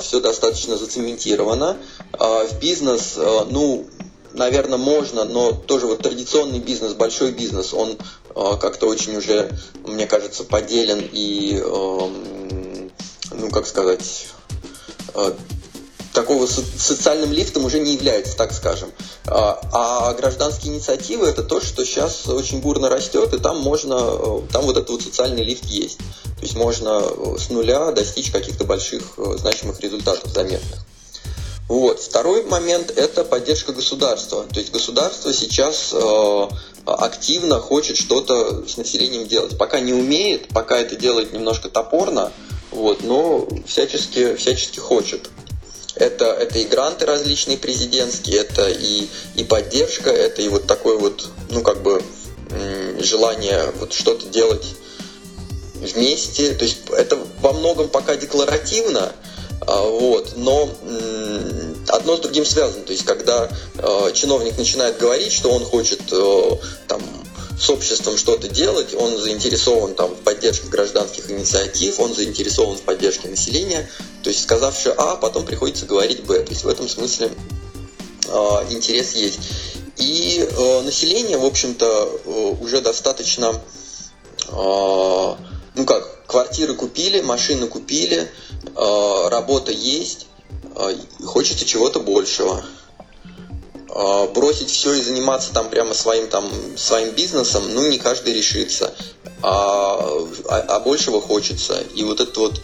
все 0.00 0.20
достаточно 0.20 0.76
зацементировано. 0.76 1.78
В 2.18 2.58
бизнес, 2.60 3.14
ну, 3.16 3.86
наверное, 4.34 4.78
можно, 4.78 5.24
но 5.24 5.52
тоже 5.52 5.86
вот 5.86 6.02
традиционный 6.02 6.58
бизнес, 6.58 6.92
большой 6.92 7.32
бизнес, 7.32 7.72
он 7.72 7.96
как-то 8.34 8.88
очень 8.88 9.16
уже, 9.16 9.50
мне 9.86 10.06
кажется, 10.06 10.44
поделен 10.44 11.08
и, 11.10 11.58
ну, 13.30 13.50
как 13.50 13.66
сказать, 13.66 14.26
такого 16.14 16.46
социальным 16.46 17.32
лифтом 17.32 17.64
уже 17.64 17.80
не 17.80 17.92
является, 17.92 18.36
так 18.36 18.52
скажем. 18.52 18.90
А, 19.26 19.60
а 19.72 20.14
гражданские 20.14 20.72
инициативы 20.72 21.26
это 21.26 21.42
то, 21.42 21.60
что 21.60 21.84
сейчас 21.84 22.26
очень 22.28 22.60
бурно 22.60 22.88
растет, 22.88 23.34
и 23.34 23.38
там 23.38 23.60
можно, 23.60 23.94
э, 23.94 24.40
там 24.52 24.64
вот 24.64 24.76
этот 24.76 24.90
вот 24.90 25.02
социальный 25.02 25.42
лифт 25.42 25.64
есть. 25.66 25.98
То 25.98 26.42
есть 26.42 26.54
можно 26.54 27.02
э, 27.02 27.36
с 27.38 27.50
нуля 27.50 27.90
достичь 27.90 28.30
каких-то 28.30 28.64
больших 28.64 29.02
э, 29.18 29.36
значимых 29.38 29.80
результатов 29.80 30.32
заметных. 30.32 30.78
Вот. 31.68 32.00
Второй 32.00 32.44
момент– 32.44 32.90
это 32.96 33.24
поддержка 33.24 33.72
государства. 33.72 34.44
То 34.44 34.60
есть 34.60 34.72
государство 34.72 35.32
сейчас 35.32 35.92
э, 35.92 36.48
активно 36.86 37.58
хочет 37.58 37.96
что-то 37.96 38.66
с 38.68 38.76
населением 38.76 39.26
делать. 39.26 39.58
Пока 39.58 39.80
не 39.80 39.92
умеет, 39.92 40.48
пока 40.48 40.78
это 40.78 40.94
делает 40.94 41.32
немножко 41.32 41.68
топорно, 41.68 42.30
вот, 42.70 43.02
но 43.02 43.48
всячески, 43.66 44.36
всячески 44.36 44.78
хочет. 44.78 45.30
Это, 45.96 46.26
это 46.26 46.58
и 46.58 46.64
гранты 46.64 47.06
различные 47.06 47.56
президентские, 47.56 48.38
это 48.38 48.68
и, 48.68 49.06
и 49.36 49.44
поддержка, 49.44 50.10
это 50.10 50.42
и 50.42 50.48
вот 50.48 50.66
такое 50.66 50.98
вот, 50.98 51.28
ну, 51.50 51.62
как 51.62 51.82
бы, 51.82 52.02
желание 53.00 53.72
вот 53.78 53.92
что-то 53.92 54.26
делать 54.26 54.66
вместе. 55.74 56.54
То 56.54 56.64
есть 56.64 56.78
это 56.90 57.18
во 57.40 57.52
многом 57.52 57.88
пока 57.88 58.16
декларативно, 58.16 59.12
а, 59.60 59.82
вот, 59.82 60.34
но 60.36 60.68
одно 61.88 62.16
с 62.16 62.20
другим 62.20 62.44
связано. 62.44 62.84
То 62.84 62.92
есть, 62.92 63.04
когда 63.04 63.48
э, 63.78 64.12
чиновник 64.12 64.56
начинает 64.58 64.98
говорить, 64.98 65.32
что 65.32 65.50
он 65.50 65.64
хочет 65.64 66.00
э, 66.12 66.50
там, 66.88 67.02
с 67.58 67.70
обществом 67.70 68.16
что-то 68.16 68.48
делать, 68.48 68.94
он 68.94 69.16
заинтересован 69.16 69.94
там, 69.94 70.10
в 70.10 70.18
поддержке 70.18 70.68
гражданских 70.68 71.30
инициатив, 71.30 72.00
он 72.00 72.14
заинтересован 72.14 72.76
в 72.76 72.82
поддержке 72.82 73.28
населения. 73.28 73.88
То 74.22 74.30
есть, 74.30 74.42
сказавши 74.42 74.90
А, 74.90 75.16
потом 75.16 75.44
приходится 75.44 75.86
говорить 75.86 76.24
Б. 76.24 76.40
То 76.40 76.50
есть, 76.50 76.64
в 76.64 76.68
этом 76.68 76.88
смысле 76.88 77.30
э, 78.26 78.30
интерес 78.70 79.12
есть. 79.12 79.38
И 79.96 80.48
э, 80.50 80.80
население, 80.82 81.38
в 81.38 81.44
общем-то, 81.44 82.20
э, 82.24 82.30
уже 82.60 82.80
достаточно, 82.80 83.62
э, 84.48 84.52
ну 84.52 85.84
как, 85.86 86.26
квартиры 86.26 86.74
купили, 86.74 87.20
машины 87.20 87.68
купили, 87.68 88.28
э, 88.74 89.28
работа 89.28 89.70
есть, 89.70 90.26
э, 90.74 90.96
хочется 91.24 91.64
чего-то 91.64 92.00
большего. 92.00 92.64
А, 93.94 94.26
бросить 94.26 94.70
все 94.70 94.94
и 94.94 95.02
заниматься 95.02 95.52
там 95.52 95.70
прямо 95.70 95.94
своим 95.94 96.26
там 96.28 96.50
своим 96.76 97.14
бизнесом, 97.14 97.62
ну 97.72 97.86
не 97.88 97.98
каждый 97.98 98.34
решится, 98.34 98.92
а, 99.40 100.26
а, 100.48 100.56
а 100.56 100.80
большего 100.80 101.20
хочется. 101.20 101.80
И 101.94 102.02
вот 102.02 102.20
эта 102.20 102.40
вот 102.40 102.60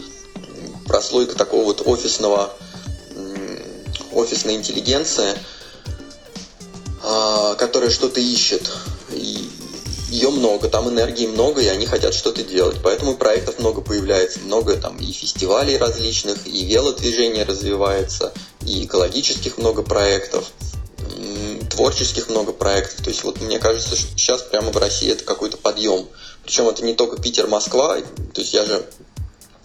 прослойка 0.86 1.36
такого 1.36 1.64
вот 1.64 1.82
офисного 1.86 2.52
офисной 4.12 4.54
интеллигенции, 4.54 5.38
а, 7.04 7.54
которая 7.54 7.90
что-то 7.90 8.20
ищет. 8.20 8.68
Ее 9.12 10.30
много, 10.30 10.68
там 10.68 10.88
энергии 10.88 11.28
много, 11.28 11.60
и 11.60 11.68
они 11.68 11.86
хотят 11.86 12.12
что-то 12.14 12.42
делать. 12.42 12.78
Поэтому 12.82 13.16
проектов 13.16 13.60
много 13.60 13.80
появляется, 13.80 14.40
много 14.40 14.76
там 14.76 14.96
и 14.96 15.12
фестивалей 15.12 15.76
различных, 15.76 16.44
и 16.48 16.64
велодвижение 16.64 17.44
развивается, 17.44 18.32
и 18.66 18.84
экологических 18.86 19.56
много 19.58 19.84
проектов 19.84 20.50
творческих 21.80 22.28
много 22.28 22.52
проектов. 22.52 23.02
То 23.02 23.08
есть 23.08 23.24
вот 23.24 23.40
мне 23.40 23.58
кажется, 23.58 23.96
что 23.96 24.06
сейчас 24.10 24.42
прямо 24.42 24.70
в 24.70 24.76
России 24.76 25.10
это 25.10 25.24
какой-то 25.24 25.56
подъем. 25.56 26.06
Причем 26.44 26.68
это 26.68 26.84
не 26.84 26.92
только 26.92 27.16
Питер, 27.22 27.46
Москва. 27.46 27.96
То 28.34 28.42
есть 28.42 28.52
я 28.52 28.66
же 28.66 28.84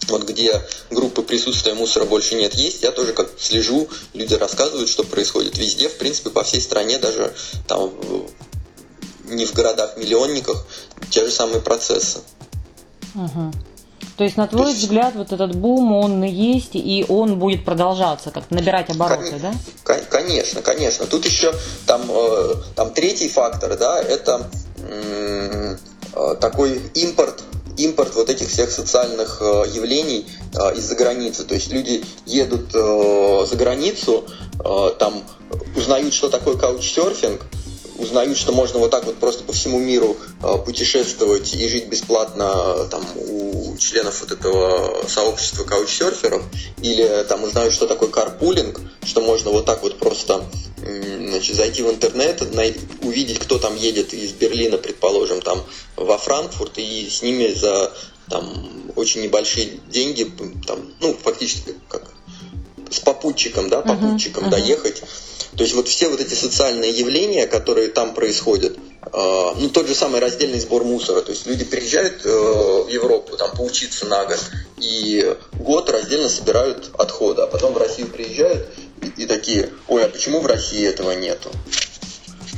вот 0.08 0.22
где 0.22 0.62
группы 0.90 1.20
присутствия 1.20 1.74
мусора 1.74 2.06
больше 2.06 2.36
нет, 2.36 2.54
есть, 2.54 2.82
я 2.82 2.90
тоже 2.90 3.12
как 3.12 3.28
слежу, 3.38 3.88
люди 4.14 4.32
рассказывают, 4.32 4.88
что 4.88 5.04
происходит 5.04 5.58
везде, 5.58 5.90
в 5.90 5.98
принципе, 5.98 6.30
по 6.30 6.42
всей 6.42 6.62
стране, 6.62 6.96
даже 6.98 7.34
там 7.66 7.92
не 9.24 9.44
в 9.44 9.52
городах-миллионниках, 9.52 10.64
те 11.10 11.26
же 11.26 11.30
самые 11.30 11.60
процессы. 11.60 12.20
Угу. 13.14 13.52
То 14.16 14.24
есть, 14.24 14.36
на 14.36 14.46
твой 14.46 14.72
взгляд, 14.72 15.14
вот 15.14 15.32
этот 15.32 15.54
бум, 15.54 15.92
он 15.92 16.22
есть, 16.22 16.70
и 16.74 17.04
он 17.08 17.38
будет 17.38 17.64
продолжаться, 17.64 18.30
как 18.30 18.50
набирать 18.50 18.88
обороты, 18.88 19.32
Кон... 19.32 19.40
да? 19.40 19.54
Конечно, 20.08 20.62
конечно. 20.62 21.06
Тут 21.06 21.26
еще 21.26 21.54
там, 21.86 22.02
э, 22.08 22.54
там 22.74 22.94
третий 22.94 23.28
фактор, 23.28 23.76
да, 23.76 24.00
это 24.00 24.50
э, 24.78 25.76
такой 26.40 26.80
импорт 26.94 27.42
импорт 27.76 28.14
вот 28.14 28.30
этих 28.30 28.48
всех 28.48 28.70
социальных 28.70 29.42
э, 29.42 29.64
явлений 29.68 30.26
из-за 30.76 30.94
границы. 30.94 31.44
То 31.44 31.54
есть 31.54 31.70
люди 31.70 32.02
едут 32.24 32.72
за 32.72 33.54
границу, 33.56 34.24
там 34.98 35.22
узнают, 35.76 36.14
что 36.14 36.30
такое 36.30 36.56
каучсерфинг, 36.56 37.42
узнают, 37.98 38.36
что 38.36 38.52
можно 38.52 38.78
вот 38.78 38.90
так 38.90 39.04
вот 39.04 39.16
просто 39.16 39.44
по 39.44 39.52
всему 39.52 39.78
миру 39.78 40.16
э, 40.42 40.58
путешествовать 40.64 41.54
и 41.54 41.68
жить 41.68 41.88
бесплатно 41.88 42.52
э, 42.54 42.88
там 42.90 43.04
у 43.16 43.76
членов 43.78 44.20
вот 44.20 44.32
этого 44.32 45.06
сообщества 45.08 45.64
каучсерферов, 45.64 46.42
или 46.82 47.24
там 47.28 47.44
узнают, 47.44 47.72
что 47.74 47.86
такое 47.86 48.08
карпулинг, 48.08 48.80
что 49.04 49.20
можно 49.20 49.50
вот 49.50 49.64
так 49.66 49.82
вот 49.82 49.98
просто 49.98 50.44
значит, 51.28 51.56
зайти 51.56 51.82
в 51.82 51.90
интернет, 51.90 52.42
увидеть, 53.02 53.38
кто 53.38 53.58
там 53.58 53.76
едет 53.76 54.14
из 54.14 54.32
Берлина, 54.32 54.78
предположим, 54.78 55.40
там 55.40 55.64
во 55.96 56.18
Франкфурт, 56.18 56.78
и 56.78 57.08
с 57.10 57.22
ними 57.22 57.52
за 57.52 57.92
там 58.28 58.92
очень 58.96 59.22
небольшие 59.22 59.80
деньги, 59.88 60.30
там, 60.66 60.92
ну, 61.00 61.16
фактически 61.22 61.74
как 61.88 62.10
с 62.90 63.00
попутчиком, 63.00 63.68
да, 63.68 63.82
попутчиком 63.82 64.44
uh-huh, 64.44 64.48
uh-huh. 64.48 64.50
доехать 64.50 65.02
То 65.56 65.62
есть 65.62 65.74
вот 65.74 65.88
все 65.88 66.08
вот 66.08 66.20
эти 66.20 66.34
социальные 66.34 66.90
явления, 66.90 67.46
которые 67.46 67.88
там 67.88 68.14
происходят, 68.14 68.76
э, 68.76 69.08
ну 69.12 69.68
тот 69.70 69.86
же 69.86 69.94
самый 69.94 70.20
раздельный 70.20 70.60
сбор 70.60 70.84
мусора, 70.84 71.22
то 71.22 71.32
есть 71.32 71.46
люди 71.46 71.64
приезжают 71.64 72.24
э, 72.24 72.28
в 72.28 72.88
Европу 72.88 73.36
там 73.36 73.52
поучиться 73.52 74.06
на 74.06 74.24
год 74.24 74.40
и 74.78 75.36
год 75.54 75.90
раздельно 75.90 76.28
собирают 76.28 76.90
отходы, 76.98 77.42
а 77.42 77.46
потом 77.46 77.72
в 77.72 77.78
Россию 77.78 78.08
приезжают 78.08 78.68
и, 79.02 79.22
и 79.22 79.26
такие, 79.26 79.70
ой, 79.88 80.04
а 80.04 80.08
почему 80.08 80.40
в 80.40 80.46
России 80.46 80.86
этого 80.86 81.12
нету? 81.12 81.50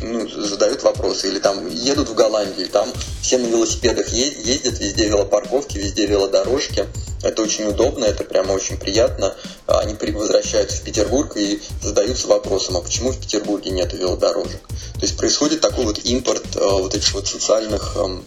Ну, 0.02 0.28
задают 0.28 0.82
вопросы. 0.82 1.28
Или 1.28 1.38
там 1.38 1.68
едут 1.68 2.08
в 2.08 2.14
Голландию, 2.14 2.68
там 2.68 2.88
все 3.22 3.38
на 3.38 3.46
велосипедах 3.46 4.08
ездят, 4.08 4.78
везде 4.78 5.08
велопарковки, 5.08 5.78
везде 5.78 6.06
велодорожки. 6.06 6.86
Это 7.22 7.42
очень 7.42 7.64
удобно, 7.64 8.04
это 8.04 8.24
прямо 8.24 8.52
очень 8.52 8.78
приятно. 8.78 9.34
Они 9.66 9.94
возвращаются 10.12 10.78
в 10.78 10.82
Петербург 10.82 11.36
и 11.36 11.60
задаются 11.82 12.28
вопросом, 12.28 12.76
а 12.76 12.80
почему 12.80 13.10
в 13.10 13.18
Петербурге 13.18 13.70
нет 13.70 13.92
велодорожек? 13.92 14.66
То 14.68 15.02
есть 15.02 15.16
происходит 15.16 15.60
такой 15.60 15.84
вот 15.84 16.04
импорт 16.04 16.44
э, 16.56 16.60
вот 16.60 16.94
этих 16.94 17.12
вот 17.14 17.26
социальных 17.26 17.96
эм, 17.96 18.24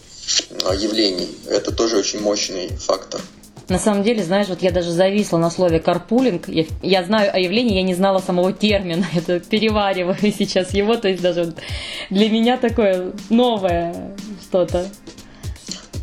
явлений. 0.74 1.36
Это 1.48 1.72
тоже 1.72 1.96
очень 1.96 2.20
мощный 2.20 2.68
фактор. 2.76 3.20
На 3.72 3.78
самом 3.78 4.02
деле, 4.02 4.22
знаешь, 4.22 4.48
вот 4.48 4.60
я 4.60 4.70
даже 4.70 4.92
зависла 4.92 5.38
на 5.38 5.50
слове 5.50 5.80
карпулинг. 5.80 6.46
Я, 6.46 6.66
я 6.82 7.02
знаю 7.04 7.34
о 7.34 7.38
явлении, 7.38 7.76
я 7.76 7.82
не 7.82 7.94
знала 7.94 8.18
самого 8.18 8.52
термина. 8.52 9.06
Это 9.14 9.40
перевариваю 9.40 10.18
сейчас 10.20 10.74
его. 10.74 10.96
То 10.96 11.08
есть 11.08 11.22
даже 11.22 11.54
для 12.10 12.28
меня 12.28 12.58
такое 12.58 13.12
новое 13.30 14.14
что-то. 14.42 14.86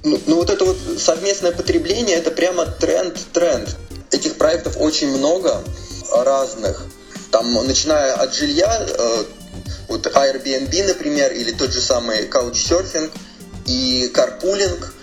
Ну, 0.04 0.20
ну 0.26 0.36
вот 0.38 0.50
это 0.50 0.66
вот 0.66 0.78
совместное 0.98 1.52
потребление, 1.52 2.16
это 2.16 2.32
прямо 2.32 2.66
тренд-тренд. 2.66 3.78
Этих 4.10 4.38
проектов 4.38 4.78
очень 4.80 5.16
много 5.16 5.62
разных. 6.12 6.88
Там, 7.30 7.54
начиная 7.54 8.14
от 8.14 8.34
жилья, 8.34 8.82
э, 8.82 9.24
вот 9.90 10.08
Airbnb, 10.08 10.88
например, 10.88 11.34
или 11.34 11.52
тот 11.52 11.72
же 11.72 11.82
самый 11.82 12.28
Couchsurfing 12.30 13.12
и 13.68 14.10
карпулинг– 14.12 14.96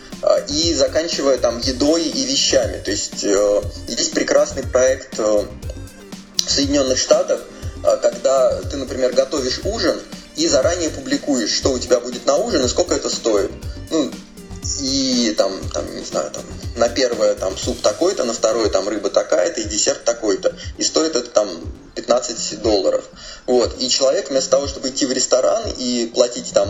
и 0.49 0.75
заканчивая 0.75 1.38
там 1.38 1.58
едой 1.61 2.04
и 2.04 2.25
вещами. 2.25 2.80
То 2.82 2.90
есть 2.90 3.25
э, 3.25 3.62
есть 3.88 4.12
прекрасный 4.12 4.62
проект 4.62 5.18
э, 5.18 5.23
в 5.23 6.50
Соединенных 6.50 6.99
Штатах, 6.99 7.40
э, 7.85 7.96
когда 8.00 8.62
ты, 8.62 8.76
например, 8.76 9.12
готовишь 9.12 9.61
ужин 9.64 10.00
и 10.37 10.46
заранее 10.46 10.90
публикуешь, 10.90 11.52
что 11.52 11.73
у 11.73 11.78
тебя 11.78 12.00
будет 12.00 12.26
на 12.26 12.37
ужин 12.37 12.64
и 12.64 12.68
сколько 12.68 12.94
это 12.94 13.11
стоит. 13.11 13.50
Ну, 13.90 14.11
и 14.80 15.35
там, 15.37 15.52
там, 15.73 15.96
не 15.96 16.04
знаю, 16.04 16.30
там, 16.30 16.42
на 16.76 16.88
первое 16.88 17.35
там 17.35 17.56
суп 17.56 17.80
такой-то, 17.80 18.25
на 18.25 18.32
второе 18.32 18.68
там 18.68 18.88
рыба 18.88 19.11
такая-то 19.11 19.61
и 19.61 19.64
десерт 19.64 20.04
такой-то. 20.04 20.54
И 20.78 20.82
стоит 20.82 21.14
это 21.16 21.30
там 21.30 21.49
15 21.94 22.62
долларов. 22.62 23.04
Вот. 23.46 23.80
И 23.80 23.88
человек 23.88 24.30
вместо 24.30 24.50
того, 24.50 24.66
чтобы 24.66 24.88
идти 24.88 25.06
в 25.06 25.12
ресторан 25.12 25.62
и 25.78 26.11
платить 26.14 26.52
там 26.52 26.68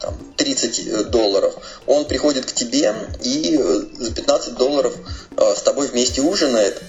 там, 0.00 0.16
30 0.36 0.78
э, 0.78 1.04
долларов, 1.04 1.54
он 1.86 2.06
приходит 2.06 2.46
к 2.46 2.52
тебе 2.52 2.94
и 3.22 3.56
э, 3.58 3.82
за 3.98 4.12
15 4.12 4.54
долларов 4.54 4.94
э, 5.36 5.54
с 5.56 5.62
тобой 5.62 5.88
вместе 5.88 6.22
ужинает. 6.22 6.82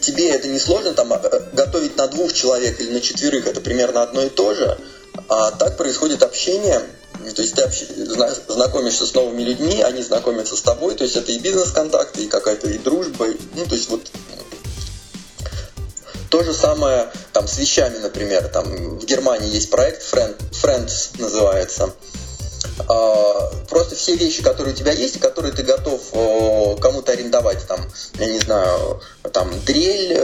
Тебе 0.00 0.30
это 0.30 0.48
не 0.48 0.58
сложно 0.58 0.92
там 0.92 1.08
готовить 1.52 1.96
на 1.96 2.06
двух 2.08 2.32
человек 2.32 2.80
или 2.80 2.92
на 2.92 3.00
четверых, 3.00 3.46
это 3.46 3.60
примерно 3.60 4.02
одно 4.02 4.22
и 4.22 4.28
то 4.28 4.54
же. 4.54 4.78
А 5.28 5.50
так 5.52 5.76
происходит 5.76 6.22
общение, 6.22 6.82
то 7.34 7.42
есть 7.42 7.54
ты 7.54 7.62
общ... 7.62 7.82
знакомишься 8.48 9.06
с 9.06 9.14
новыми 9.14 9.42
людьми, 9.42 9.82
они 9.82 10.02
знакомятся 10.02 10.56
с 10.56 10.60
тобой, 10.60 10.94
то 10.94 11.04
есть 11.04 11.16
это 11.16 11.32
и 11.32 11.38
бизнес-контакты, 11.38 12.24
и 12.24 12.26
какая-то 12.26 12.68
и 12.68 12.78
дружба, 12.78 13.26
ну 13.56 13.66
то 13.66 13.74
есть 13.74 13.88
вот 13.88 14.02
то 16.30 16.44
же 16.44 16.52
самое 16.52 17.10
там 17.32 17.48
с 17.48 17.58
вещами, 17.58 17.98
например, 17.98 18.48
там 18.48 18.98
в 18.98 19.04
Германии 19.06 19.50
есть 19.50 19.70
проект 19.70 20.02
Friend, 20.02 20.36
Friends 20.52 21.10
называется. 21.18 21.94
А, 22.86 23.50
просто 23.68 23.94
все 23.94 24.14
вещи, 24.14 24.42
которые 24.42 24.74
у 24.74 24.76
тебя 24.76 24.92
есть, 24.92 25.20
которые 25.20 25.52
ты 25.52 25.62
готов 25.62 26.00
кому-то 26.80 27.12
арендовать, 27.12 27.66
там, 27.66 27.80
я 28.18 28.26
не 28.26 28.38
знаю, 28.38 29.00
там, 29.32 29.50
дрель, 29.64 30.16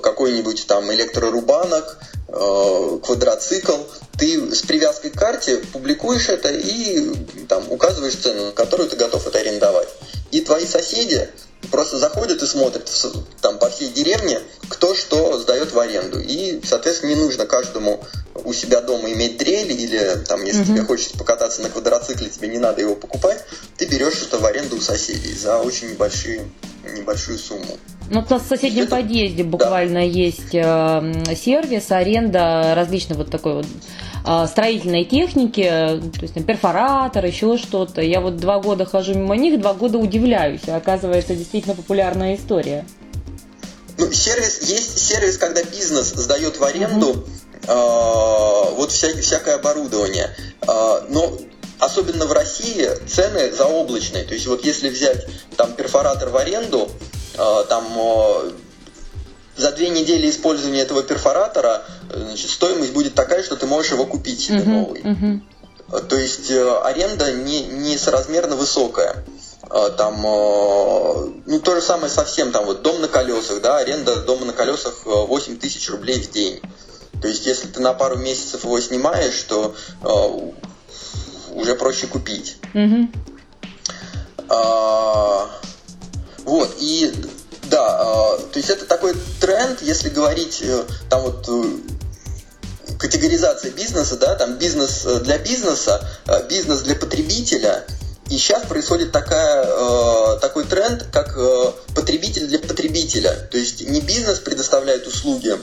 какой-нибудь 0.00 0.66
там 0.66 0.92
электрорубанок, 0.92 1.98
квадроцикл, 2.26 3.76
ты 4.18 4.54
с 4.54 4.62
привязкой 4.62 5.10
к 5.10 5.18
карте 5.18 5.58
публикуешь 5.72 6.28
это 6.28 6.50
и 6.50 7.12
там 7.48 7.70
указываешь 7.70 8.16
цену, 8.16 8.52
которую 8.52 8.88
ты 8.88 8.96
готов 8.96 9.26
это 9.26 9.38
арендовать. 9.38 9.88
И 10.32 10.40
твои 10.40 10.66
соседи 10.66 11.28
просто 11.70 11.98
заходят 11.98 12.42
и 12.42 12.46
смотрят 12.46 12.90
там 13.40 13.58
по 13.58 13.68
всей 13.70 13.88
деревне, 13.88 14.40
кто 14.68 14.94
что 14.94 15.38
сдает 15.38 15.72
в 15.72 15.78
аренду. 15.78 16.20
И, 16.20 16.60
соответственно, 16.64 17.10
не 17.10 17.16
нужно 17.16 17.46
каждому 17.46 18.04
у 18.44 18.52
себя 18.52 18.80
дома 18.80 19.10
иметь 19.12 19.38
дрель, 19.38 19.72
или 19.72 20.24
там, 20.26 20.44
если 20.44 20.62
угу. 20.62 20.72
тебе 20.72 20.82
хочется 20.82 21.16
покататься 21.16 21.62
на 21.62 21.70
квадроцикле, 21.70 22.28
тебе 22.28 22.48
не 22.48 22.58
надо 22.58 22.80
его 22.80 22.94
покупать, 22.94 23.44
ты 23.76 23.86
берешь 23.86 24.22
это 24.22 24.38
в 24.38 24.44
аренду 24.44 24.76
у 24.76 24.80
соседей 24.80 25.34
за 25.34 25.58
очень 25.58 25.90
небольшие, 25.90 26.50
небольшую 26.94 27.38
сумму. 27.38 27.78
Ну, 28.08 28.24
у 28.28 28.32
нас 28.32 28.42
в 28.42 28.48
соседнем 28.48 28.84
это... 28.84 28.96
подъезде 28.96 29.42
буквально 29.42 30.00
да. 30.00 30.00
есть 30.00 30.54
э, 30.54 31.34
сервис, 31.34 31.90
аренда 31.90 32.74
различной 32.76 33.16
вот 33.16 33.30
такой 33.30 33.54
вот 33.54 33.66
э, 34.24 34.46
строительной 34.46 35.04
техники, 35.04 35.64
то 35.64 36.22
есть 36.22 36.34
там, 36.34 36.44
перфоратор, 36.44 37.24
еще 37.24 37.56
что-то. 37.56 38.00
Я 38.00 38.20
вот 38.20 38.36
два 38.36 38.60
года 38.60 38.84
хожу 38.84 39.14
мимо 39.14 39.36
них, 39.36 39.60
два 39.60 39.74
года 39.74 39.98
удивляюсь. 39.98 40.68
Оказывается, 40.68 41.34
действительно 41.34 41.74
популярная 41.74 42.36
история. 42.36 42.84
Ну, 43.98 44.12
сервис, 44.12 44.68
есть 44.68 44.98
сервис, 44.98 45.38
когда 45.38 45.62
бизнес 45.64 46.08
сдает 46.08 46.58
в 46.58 46.64
аренду 46.64 47.10
угу. 47.10 47.24
э, 47.66 48.74
вот 48.76 48.92
вся, 48.92 49.08
всякое 49.20 49.56
оборудование. 49.56 50.30
Э, 50.62 51.00
но 51.08 51.32
особенно 51.78 52.26
в 52.26 52.32
России 52.32 52.88
цены 53.06 53.52
заоблачные. 53.52 54.24
То 54.24 54.34
есть 54.34 54.46
вот 54.46 54.64
если 54.64 54.88
взять 54.88 55.26
там 55.56 55.72
перфоратор 55.72 56.30
в 56.30 56.36
аренду, 56.36 56.90
э, 57.34 57.64
там 57.68 57.84
э, 57.96 58.50
за 59.56 59.72
две 59.72 59.88
недели 59.88 60.30
использования 60.30 60.80
этого 60.80 61.02
перфоратора 61.02 61.84
значит, 62.12 62.50
стоимость 62.50 62.92
будет 62.92 63.14
такая, 63.14 63.42
что 63.42 63.56
ты 63.56 63.66
можешь 63.66 63.92
его 63.92 64.06
купить 64.06 64.40
себе 64.40 64.58
uh-huh, 64.58 64.68
новый. 64.68 65.00
Uh-huh. 65.02 66.02
То 66.08 66.16
есть 66.16 66.50
э, 66.50 66.78
аренда 66.82 67.32
не, 67.32 67.62
не 67.62 67.96
соразмерно 67.96 68.56
высокая. 68.56 69.24
Там, 69.68 70.24
э, 70.24 71.30
ну, 71.46 71.60
то 71.60 71.74
же 71.74 71.82
самое 71.82 72.08
совсем, 72.08 72.52
там, 72.52 72.66
вот, 72.66 72.82
дом 72.82 73.00
на 73.00 73.08
колесах, 73.08 73.60
да, 73.60 73.78
аренда 73.78 74.16
дома 74.16 74.44
на 74.44 74.52
колесах 74.52 75.04
8 75.04 75.54
э, 75.54 75.56
тысяч 75.56 75.90
рублей 75.90 76.20
в 76.20 76.30
день. 76.30 76.60
То 77.20 77.26
есть, 77.26 77.46
если 77.46 77.66
ты 77.66 77.80
на 77.80 77.92
пару 77.92 78.16
месяцев 78.16 78.64
его 78.64 78.80
снимаешь, 78.80 79.42
то 79.42 79.74
э, 80.02 80.52
уже 81.56 81.74
проще 81.74 82.06
купить. 82.06 82.56
Mm-hmm. 82.74 83.08
А, 84.48 85.48
вот, 86.44 86.76
и 86.78 87.12
да, 87.64 88.36
э, 88.38 88.42
то 88.52 88.58
есть 88.58 88.70
это 88.70 88.84
такой 88.86 89.14
тренд, 89.40 89.82
если 89.82 90.08
говорить, 90.08 90.62
э, 90.62 90.84
там 91.10 91.22
вот 91.22 91.48
э, 91.48 92.96
категоризация 92.98 93.72
бизнеса, 93.72 94.16
да, 94.16 94.36
там 94.36 94.56
бизнес 94.58 95.04
для 95.22 95.38
бизнеса, 95.38 96.08
бизнес 96.48 96.82
для 96.82 96.94
потребителя– 96.94 97.84
и 98.28 98.38
сейчас 98.38 98.66
происходит 98.66 99.12
такая, 99.12 99.64
э, 99.64 100.38
такой 100.40 100.64
тренд, 100.64 101.04
как 101.12 101.36
э, 101.36 101.72
потребитель 101.94 102.48
для 102.48 102.58
потребителя. 102.58 103.32
То 103.50 103.56
есть 103.56 103.88
не 103.88 104.00
бизнес 104.00 104.40
предоставляет 104.40 105.06
услуги 105.06 105.54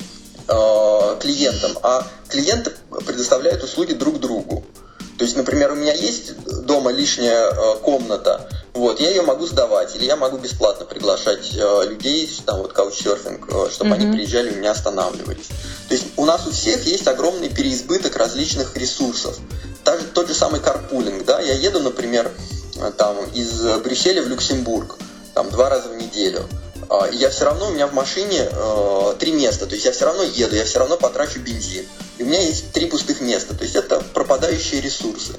э, 0.48 1.20
клиентам, 1.20 1.78
а 1.82 2.08
клиенты 2.30 2.72
предоставляют 3.06 3.64
услуги 3.64 3.94
друг 3.94 4.22
другу. 4.22 4.66
То 5.24 5.26
есть, 5.26 5.38
например, 5.38 5.72
у 5.72 5.76
меня 5.76 5.94
есть 5.94 6.36
дома 6.66 6.92
лишняя 6.92 7.50
э, 7.50 7.76
комната, 7.82 8.46
вот, 8.74 9.00
я 9.00 9.08
ее 9.08 9.22
могу 9.22 9.48
сдавать, 9.48 9.96
или 9.96 10.04
я 10.04 10.18
могу 10.18 10.38
бесплатно 10.38 10.86
приглашать 10.86 11.56
э, 11.56 11.86
людей, 11.88 12.30
там 12.46 12.60
вот 12.60 12.74
каучсерфинг, 12.74 13.48
э, 13.48 13.70
чтобы 13.72 13.92
mm-hmm. 13.92 13.94
они 13.94 14.12
приезжали 14.12 14.52
у 14.52 14.56
меня 14.58 14.72
останавливались. 14.72 15.48
То 15.88 15.96
есть 15.96 16.08
у 16.18 16.26
нас 16.26 16.46
у 16.46 16.52
всех 16.52 16.86
есть 16.86 17.08
огромный 17.08 17.48
переизбыток 17.48 18.18
различных 18.18 18.76
ресурсов. 18.76 19.40
Даже 19.86 20.04
тот 20.08 20.28
же 20.28 20.34
самый 20.34 20.60
карпулинг, 20.60 21.24
да, 21.24 21.40
я 21.40 21.54
еду, 21.54 21.80
например, 21.80 22.30
там 22.98 23.16
из 23.34 23.62
Брюсселя 23.82 24.24
в 24.24 24.28
Люксембург, 24.28 24.98
там 25.34 25.50
два 25.52 25.70
раза 25.70 25.88
в 25.88 25.96
неделю. 25.96 26.50
А, 26.94 27.08
и 27.08 27.18
я 27.18 27.32
все 27.32 27.46
равно, 27.46 27.70
у 27.70 27.72
меня 27.72 27.88
в 27.88 27.94
машине 27.94 28.48
э, 28.52 29.16
три 29.18 29.32
места, 29.32 29.66
то 29.66 29.74
есть 29.74 29.84
я 29.84 29.92
все 29.92 30.06
равно 30.06 30.22
еду, 30.22 30.56
я 30.56 30.64
все 30.64 30.78
равно 30.78 30.96
потрачу 30.96 31.40
бензин. 31.40 31.88
И 32.20 32.24
у 32.24 32.28
меня 32.28 32.40
есть 32.40 32.72
три 32.72 32.86
пустых 32.86 33.20
места, 33.20 33.56
то 33.56 33.64
есть 33.64 33.76
это 33.76 34.00
пропадающие 34.14 34.80
ресурсы. 34.80 35.34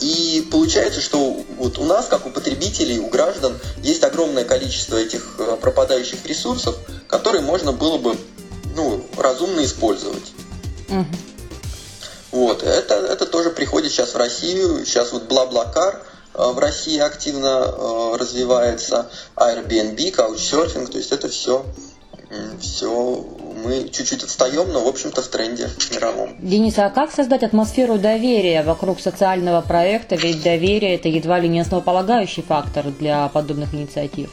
И 0.00 0.48
получается, 0.50 1.00
что 1.00 1.44
вот 1.58 1.78
у 1.78 1.84
нас, 1.84 2.08
как 2.08 2.26
у 2.26 2.30
потребителей, 2.30 2.98
у 2.98 3.06
граждан, 3.06 3.56
есть 3.84 4.02
огромное 4.02 4.42
количество 4.42 4.96
этих 4.96 5.36
э, 5.38 5.56
пропадающих 5.60 6.26
ресурсов, 6.26 6.76
которые 7.06 7.42
можно 7.42 7.70
было 7.70 7.98
бы 7.98 8.18
ну, 8.74 9.06
разумно 9.16 9.64
использовать. 9.64 10.32
Угу. 10.88 11.06
Вот, 12.32 12.64
это, 12.64 12.94
это 12.96 13.26
тоже 13.26 13.50
приходит 13.50 13.92
сейчас 13.92 14.12
в 14.12 14.16
Россию. 14.16 14.84
Сейчас 14.84 15.12
вот 15.12 15.28
Бла-Блакар 15.28 16.02
в 16.36 16.58
России 16.58 16.98
активно 16.98 17.64
э, 17.66 18.16
развивается, 18.18 19.10
Airbnb, 19.36 19.96
Couchsurfing, 20.14 20.86
то 20.88 20.98
есть 20.98 21.12
это 21.12 21.28
все, 21.28 21.64
все 22.60 23.24
мы 23.64 23.88
чуть-чуть 23.88 24.22
отстаем, 24.22 24.70
но, 24.72 24.84
в 24.84 24.88
общем-то, 24.88 25.22
в 25.22 25.28
тренде 25.28 25.70
мировом. 25.90 26.36
Денис, 26.40 26.78
а 26.78 26.90
как 26.90 27.10
создать 27.10 27.42
атмосферу 27.42 27.98
доверия 27.98 28.62
вокруг 28.62 29.00
социального 29.00 29.60
проекта? 29.62 30.14
Ведь 30.16 30.42
доверие– 30.42 30.94
это 30.96 31.08
едва 31.08 31.38
ли 31.38 31.48
не 31.48 31.60
основополагающий 31.60 32.42
фактор 32.42 32.84
для 32.90 33.28
подобных 33.28 33.74
инициатив. 33.74 34.30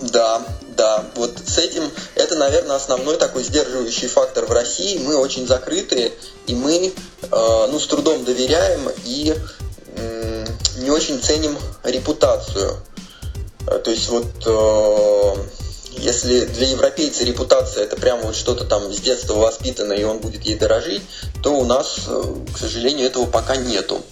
Да, 0.00 0.42
да, 0.76 1.04
вот 1.14 1.38
с 1.44 1.58
этим, 1.58 1.82
это, 2.14 2.36
наверное, 2.36 2.76
основной 2.76 3.18
такой 3.18 3.44
сдерживающий 3.44 4.08
фактор 4.08 4.46
в 4.46 4.50
России. 4.50 4.98
Мы 4.98 5.14
очень 5.16 5.46
закрытые, 5.46 6.12
и 6.46 6.54
мы, 6.54 6.86
э, 6.86 7.66
ну, 7.70 7.78
с 7.78 7.86
трудом 7.86 8.24
доверяем 8.24 8.88
и 9.04 9.34
э, 9.96 10.29
не 10.80 10.90
очень 10.90 11.20
ценим 11.22 11.56
репутацию. 11.84 12.76
Э, 13.66 13.78
то 13.78 13.90
есть 13.90 14.08
вот 14.08 14.26
э, 14.46 15.34
если 15.98 16.46
для 16.46 16.68
европейца 16.68 17.24
репутация 17.24 17.84
это 17.84 17.96
прямо 17.96 18.22
вот 18.22 18.36
что-то 18.36 18.64
там 18.64 18.92
с 18.92 19.00
детства 19.00 19.34
воспитано, 19.34 19.92
и 19.92 20.04
он 20.04 20.18
будет 20.18 20.42
ей 20.42 20.56
дорожить, 20.56 21.02
то 21.42 21.54
у 21.54 21.64
нас, 21.64 22.00
э, 22.06 22.22
к 22.54 22.58
сожалению, 22.58 23.06
этого 23.06 23.26
пока 23.26 23.56
нету. 23.56 24.02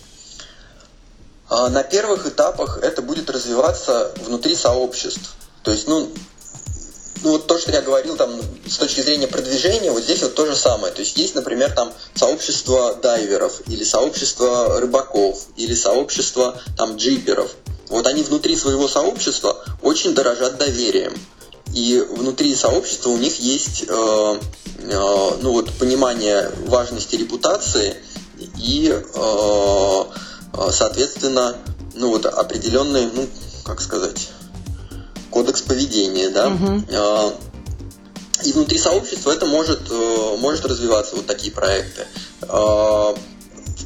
А 1.49 1.71
на 1.71 1.83
первых 1.83 2.27
этапах 2.27 2.79
это 2.83 3.01
будет 3.01 3.31
развиваться 3.31 4.13
внутри 4.27 4.55
сообществ. 4.55 5.35
То 5.63 5.71
есть, 5.71 5.89
ну, 5.89 6.11
ну 7.23 7.33
вот 7.33 7.47
то, 7.47 7.59
что 7.59 7.73
я 7.73 7.83
говорил 7.83 8.17
там 8.17 8.31
с 8.67 8.77
точки 8.77 9.01
зрения 9.01 9.27
продвижения, 9.27 9.91
вот 9.91 10.03
здесь 10.03 10.23
вот 10.23 10.35
то 10.35 10.47
же 10.47 10.55
самое. 10.55 10.93
То 10.93 11.01
есть 11.01 11.17
есть, 11.17 11.35
например, 11.35 11.73
там 11.73 11.93
сообщество 12.15 12.95
дайверов, 12.95 13.61
или 13.67 13.85
сообщество 13.85 14.81
рыбаков, 14.81 15.47
или 15.57 15.75
сообщество 15.75 16.61
там 16.77 16.97
джиперов. 16.97 17.55
Вот 17.89 18.07
они 18.07 18.23
внутри 18.23 18.57
своего 18.57 18.87
сообщества 18.87 19.65
очень 19.83 20.15
дорожат 20.15 20.59
доверием. 20.59 21.15
И 21.75 22.05
внутри 22.11 22.55
сообщества 22.55 23.11
у 23.11 23.17
них 23.17 23.41
есть 23.41 23.85
э, 23.87 24.41
э, 24.79 25.31
ну 25.43 25.53
вот, 25.53 25.71
понимание 25.75 26.51
важности 26.67 27.17
репутации 27.17 27.97
и, 28.59 28.91
э, 28.91 29.01
э 29.15 30.73
соответственно, 30.73 31.57
ну 31.95 32.09
вот 32.09 32.27
определенный, 32.27 33.09
ну, 33.13 33.29
как 33.65 33.81
сказать, 33.81 34.29
кодекс 35.31 35.63
поведения, 35.63 36.31
да. 36.31 36.49
Угу. 36.49 36.83
И 38.45 38.53
внутри 38.53 38.79
сообщества 38.79 39.33
это 39.33 39.47
может, 39.47 39.81
э, 39.91 40.37
может 40.39 40.65
развиваться, 40.65 41.17
вот 41.17 41.27
такие 41.27 41.53
проекты. 41.53 42.07
Э, 42.43 43.15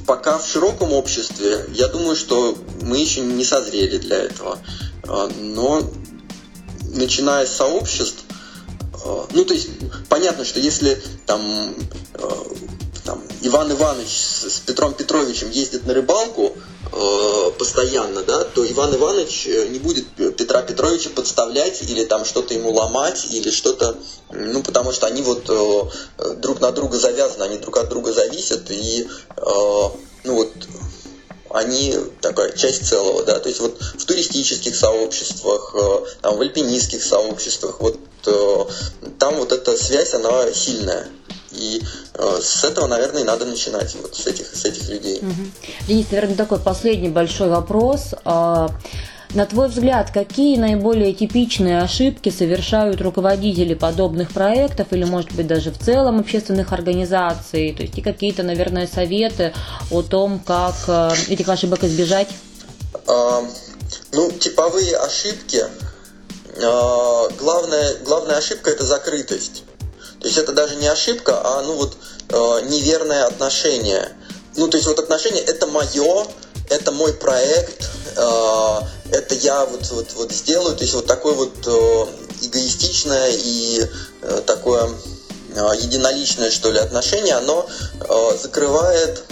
пока 0.06 0.38
в 0.38 0.46
широком 0.46 0.92
обществе, 0.92 1.66
я 1.72 1.88
думаю, 1.88 2.16
что 2.16 2.56
мы 2.82 2.98
еще 2.98 3.20
не 3.20 3.44
созрели 3.44 3.98
для 3.98 4.18
этого. 4.18 4.58
Но 5.38 5.82
начиная 6.94 7.46
с 7.46 7.56
сообществ, 7.56 8.24
ну, 9.32 9.44
то 9.44 9.54
есть, 9.54 9.68
понятно, 10.08 10.44
что 10.44 10.60
если 10.60 11.02
там, 11.26 11.74
там 13.04 13.22
Иван 13.42 13.72
Иванович 13.72 14.08
с 14.08 14.60
Петром 14.60 14.94
Петровичем 14.94 15.50
ездит 15.50 15.86
на 15.86 15.94
рыбалку, 15.94 16.56
Э, 16.94 17.50
постоянно, 17.58 18.22
да, 18.22 18.44
то 18.44 18.70
Иван 18.70 18.94
Иванович 18.94 19.46
э, 19.46 19.68
не 19.68 19.78
будет 19.78 20.06
Петра 20.36 20.60
Петровича 20.60 21.08
подставлять 21.08 21.80
или 21.88 22.04
там 22.04 22.26
что-то 22.26 22.52
ему 22.52 22.70
ломать 22.70 23.28
или 23.30 23.50
что-то, 23.50 23.96
ну, 24.30 24.62
потому 24.62 24.92
что 24.92 25.06
они 25.06 25.22
вот 25.22 25.48
э, 25.48 26.34
друг 26.34 26.60
на 26.60 26.70
друга 26.70 26.98
завязаны, 26.98 27.44
они 27.44 27.56
друг 27.56 27.78
от 27.78 27.88
друга 27.88 28.12
зависят 28.12 28.70
и, 28.70 29.08
ну, 30.24 30.34
вот 30.34 30.50
они 31.48 31.96
такая 32.20 32.52
часть 32.52 32.86
целого, 32.86 33.22
да, 33.22 33.38
то 33.38 33.48
есть 33.48 33.60
вот 33.60 33.80
в 33.80 34.04
туристических 34.04 34.76
сообществах, 34.76 35.74
там, 36.20 36.36
в 36.36 36.40
альпинистских 36.42 37.02
сообществах, 37.02 37.80
вот 37.80 37.98
там 39.18 39.36
вот 39.36 39.52
эта 39.52 39.76
связь, 39.76 40.12
она 40.14 40.52
сильная. 40.52 41.08
И 41.54 41.82
э, 42.14 42.40
с 42.40 42.64
этого, 42.64 42.86
наверное, 42.86 43.22
и 43.22 43.24
надо 43.24 43.44
начинать, 43.44 43.94
вот 44.00 44.14
с 44.14 44.26
этих, 44.26 44.46
с 44.46 44.64
этих 44.64 44.88
людей. 44.88 45.18
Угу. 45.18 45.86
Денис, 45.88 46.06
наверное, 46.10 46.36
такой 46.36 46.58
последний 46.58 47.10
большой 47.10 47.48
вопрос. 47.48 48.14
А, 48.24 48.68
на 49.34 49.46
твой 49.46 49.68
взгляд, 49.68 50.10
какие 50.10 50.58
наиболее 50.58 51.14
типичные 51.14 51.80
ошибки 51.80 52.28
совершают 52.28 53.00
руководители 53.00 53.72
подобных 53.74 54.30
проектов 54.32 54.88
или, 54.90 55.04
может 55.04 55.32
быть, 55.32 55.46
даже 55.46 55.70
в 55.70 55.78
целом 55.78 56.20
общественных 56.20 56.72
организаций? 56.72 57.74
То 57.74 57.82
есть 57.82 57.96
и 57.96 58.02
какие-то, 58.02 58.42
наверное, 58.42 58.86
советы 58.86 59.54
о 59.90 60.02
том, 60.02 60.38
как 60.38 60.74
э, 60.86 61.10
этих 61.28 61.48
ошибок 61.48 61.84
избежать? 61.84 62.28
А, 63.06 63.42
ну, 64.12 64.30
типовые 64.32 64.96
ошибки. 64.96 65.64
А, 66.62 67.28
главная, 67.38 67.96
главная 68.04 68.36
ошибка– 68.36 68.70
это 68.72 68.84
закрытость. 68.84 69.64
То 70.22 70.28
есть 70.28 70.38
это 70.38 70.52
даже 70.52 70.76
не 70.76 70.86
ошибка, 70.86 71.40
а 71.44 71.62
ну 71.62 71.74
вот 71.74 71.96
э, 72.28 72.60
неверное 72.68 73.26
отношение. 73.26 74.16
Ну 74.56 74.68
то 74.68 74.76
есть 74.76 74.86
вот 74.86 75.00
отношение 75.00 75.42
это 75.42 75.66
мое, 75.66 76.26
это 76.70 76.92
мой 76.92 77.12
проект, 77.12 77.90
э, 78.16 78.80
это 79.10 79.34
я 79.34 79.64
вот, 79.66 79.90
вот, 79.90 80.12
вот 80.14 80.30
сделаю. 80.30 80.76
То 80.76 80.84
есть 80.84 80.94
вот 80.94 81.06
такое 81.06 81.34
вот 81.34 81.66
э, 81.66 82.06
эгоистичное 82.42 83.30
и 83.32 83.84
э, 84.22 84.42
такое 84.46 84.90
э, 85.56 85.70
единоличное 85.80 86.52
что 86.52 86.70
ли 86.70 86.78
отношение, 86.78 87.34
оно 87.34 87.66
э, 87.98 88.36
закрывает 88.40 89.24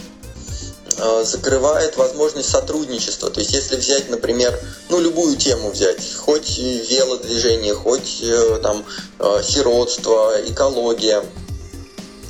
закрывает 1.24 1.96
возможность 1.96 2.50
сотрудничества. 2.50 3.30
То 3.30 3.40
есть 3.40 3.52
если 3.52 3.76
взять, 3.76 4.10
например, 4.10 4.58
ну 4.88 5.00
любую 5.00 5.36
тему 5.36 5.70
взять, 5.70 6.14
хоть 6.16 6.58
велодвижение, 6.58 7.74
хоть 7.74 8.20
э, 8.22 8.60
там 8.62 8.84
э, 9.18 9.42
сиротство, 9.42 10.34
экология, 10.46 11.24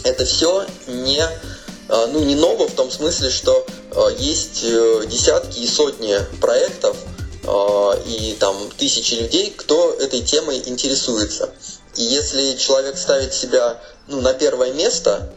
это 0.04 0.24
все 0.24 0.66
не 0.86 1.26
ну, 1.88 2.20
не 2.20 2.36
ново 2.36 2.68
в 2.68 2.74
том 2.74 2.88
смысле, 2.88 3.30
что 3.30 3.66
есть 4.16 4.62
десятки 4.62 5.58
и 5.58 5.66
сотни 5.66 6.16
проектов 6.40 6.96
и 8.06 8.36
там 8.38 8.56
тысячи 8.78 9.14
людей, 9.14 9.52
кто 9.56 9.94
этой 9.94 10.22
темой 10.22 10.62
интересуется. 10.66 11.50
И 11.96 12.04
если 12.04 12.54
человек 12.54 12.96
ставит 12.96 13.34
себя 13.34 13.80
ну, 14.06 14.20
на 14.20 14.32
первое 14.34 14.72
место, 14.72 15.32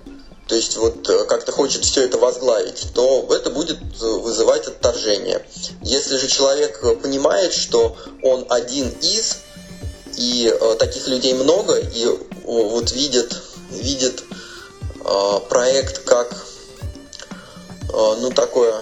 то 0.48 0.56
есть 0.56 0.76
вот 0.78 1.08
э, 1.10 1.26
как-то 1.26 1.52
хочет 1.52 1.86
все 1.86 2.04
это 2.04 2.18
возглавить, 2.18 2.88
то 2.94 3.28
это 3.32 3.50
будет 3.50 3.80
э, 3.80 4.06
вызывать 4.06 4.68
отторжение. 4.68 5.46
Если 5.82 6.18
же 6.18 6.28
человек 6.28 6.80
э, 6.84 6.96
понимает, 6.96 7.54
что 7.54 7.96
он 8.22 8.46
один 8.50 8.90
из, 9.02 9.38
и 10.16 10.54
таких 10.78 11.08
людей 11.08 11.34
много, 11.34 11.76
и 11.76 12.06
вот 12.44 12.92
видит, 12.92 13.36
видит 13.72 14.24
проект 15.50 16.04
как 16.04 16.46
ну 17.92 18.30
такое 18.30 18.80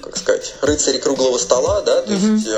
как 0.00 0.16
сказать, 0.16 0.54
рыцари 0.60 0.98
круглого 0.98 1.36
стола, 1.36 1.80
да, 1.80 2.02
то 2.02 2.12
угу. 2.12 2.26
есть 2.26 2.48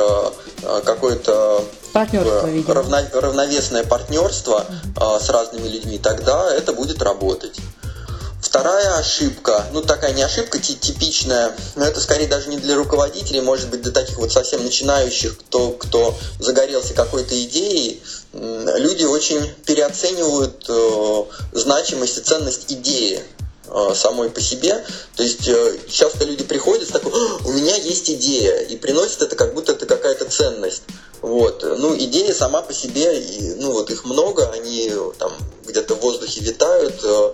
какое-то 0.85 1.65
Партнерство, 1.93 2.47
видимо. 2.47 2.75
Равно, 2.75 2.99
равновесное 3.13 3.85
партнерство 3.85 4.65
а, 4.97 5.19
с 5.19 5.29
разными 5.29 5.69
людьми, 5.69 5.99
тогда 5.99 6.55
это 6.55 6.73
будет 6.73 7.03
работать. 7.03 7.59
Вторая 8.41 8.97
ошибка, 8.97 9.67
ну 9.73 9.83
такая 9.83 10.13
не 10.13 10.23
ошибка, 10.23 10.59
типичная, 10.59 11.55
но 11.77 11.85
это 11.85 12.01
скорее 12.01 12.27
даже 12.27 12.49
не 12.49 12.57
для 12.57 12.75
руководителей, 12.75 13.41
может 13.43 13.69
быть 13.69 13.83
для 13.83 13.93
таких 13.93 14.19
вот 14.19 14.33
совсем 14.33 14.65
начинающих, 14.65 15.39
кто, 15.39 15.71
кто 15.71 16.19
загорелся 16.39 16.95
какой-то 16.95 17.41
идеей, 17.45 18.03
люди 18.33 19.05
очень 19.05 19.47
переоценивают 19.67 20.65
э, 20.69 21.25
значимость 21.53 22.19
и 22.19 22.23
ценность 22.23 22.73
идеи 22.73 23.21
э, 23.21 23.40
самой 23.95 24.31
по 24.31 24.41
себе. 24.41 24.85
То 25.17 25.23
есть 25.23 25.47
э, 25.49 25.79
часто 25.89 26.25
люди 26.25 26.45
приходят 26.45 26.89
с 26.89 26.93
такой, 26.93 27.13
у 27.45 27.53
меня 27.53 27.77
есть 27.77 28.11
идея, 28.11 28.61
и 28.61 28.77
приносят 28.77 29.23
это 29.23 29.37
как 29.37 29.55
будто 29.55 29.73
это 29.73 29.87
какая-то 29.87 30.25
ценность. 30.27 30.83
Вот. 31.23 31.63
Ну, 31.63 31.97
идеи 31.97 32.33
сама 32.33 32.63
по 32.63 32.73
себе, 32.73 33.23
ну, 33.57 33.73
вот 33.73 33.91
их 33.91 34.05
много, 34.05 34.51
они 34.51 34.93
там 35.19 35.33
где-то 35.67 35.95
в 35.95 36.01
воздухе 36.01 36.41
витают. 36.41 37.01
Э, 37.05 37.33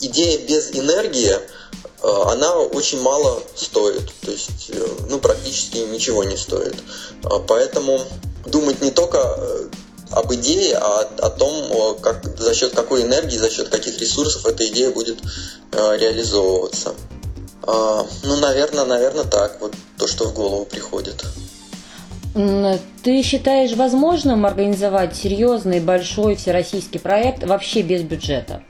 идея 0.00 0.38
без 0.46 0.70
энергии, 0.72 1.30
э, 1.32 1.40
она 2.02 2.56
очень 2.58 3.00
мало 3.00 3.42
стоит, 3.54 4.10
то 4.22 4.30
есть, 4.30 4.70
э, 4.70 4.86
ну, 5.08 5.18
практически 5.18 5.78
ничего 5.78 6.24
не 6.24 6.36
стоит. 6.36 6.76
Поэтому 7.46 8.00
думать 8.46 8.80
не 8.80 8.90
только 8.90 9.70
об 10.10 10.32
идее, 10.34 10.76
а 10.76 11.00
о 11.00 11.30
том, 11.30 11.96
как, 12.00 12.24
за 12.38 12.54
счет 12.54 12.74
какой 12.74 13.02
энергии, 13.02 13.36
за 13.36 13.50
счет 13.50 13.68
каких 13.68 13.98
ресурсов 14.00 14.46
эта 14.46 14.66
идея 14.66 14.90
будет 14.90 15.18
реализовываться. 15.72 16.94
Ну, 17.66 18.36
наверное, 18.36 18.84
наверное, 18.84 19.24
так, 19.24 19.60
вот 19.60 19.74
то, 19.96 20.06
что 20.06 20.26
в 20.26 20.34
голову 20.34 20.66
приходит. 20.66 21.24
Ты 22.34 23.22
считаешь 23.22 23.72
возможным 23.76 24.44
организовать 24.44 25.16
серьезный 25.16 25.78
большой 25.78 26.34
всероссийский 26.34 26.98
проект 26.98 27.44
вообще 27.44 27.82
без 27.82 28.02
бюджета? 28.02 28.62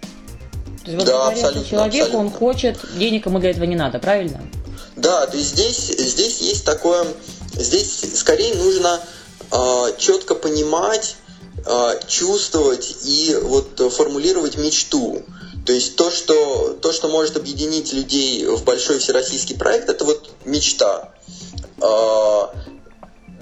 То 0.85 0.91
есть, 0.91 0.99
вот 0.99 1.07
да, 1.07 1.29
абсолютно, 1.29 1.65
человеку, 1.65 1.97
абсолютно. 1.97 2.19
он 2.19 2.31
хочет, 2.31 2.79
денег 2.99 3.25
ему 3.25 3.39
для 3.39 3.51
этого 3.51 3.65
не 3.65 3.77
надо, 3.77 3.99
правильно? 3.99 4.43
Да, 4.97 5.27
то 5.27 5.37
есть 5.37 5.51
здесь, 5.51 5.79
здесь 5.79 6.41
есть 6.43 6.67
такое, 6.67 7.07
здесь 7.55 8.05
скорее 8.15 8.55
нужно 8.55 9.01
э, 9.51 9.87
четко 9.97 10.35
понимать, 10.35 11.17
а, 11.17 11.24
чувствовать 12.07 12.97
и 13.05 13.39
вот 13.41 13.81
формулировать 13.93 14.57
мечту. 14.57 15.23
То 15.67 15.73
есть 15.73 15.97
то 15.97 16.11
что, 16.11 16.77
то, 16.81 16.93
что 16.93 17.09
может 17.09 17.37
объединить 17.37 17.93
людей 17.93 18.47
в 18.47 18.65
большой 18.65 18.99
всероссийский 18.99 19.57
проект, 19.57 19.89
это 19.89 20.05
вот 20.05 20.31
мечта. 20.45 21.15
А, 21.81 22.55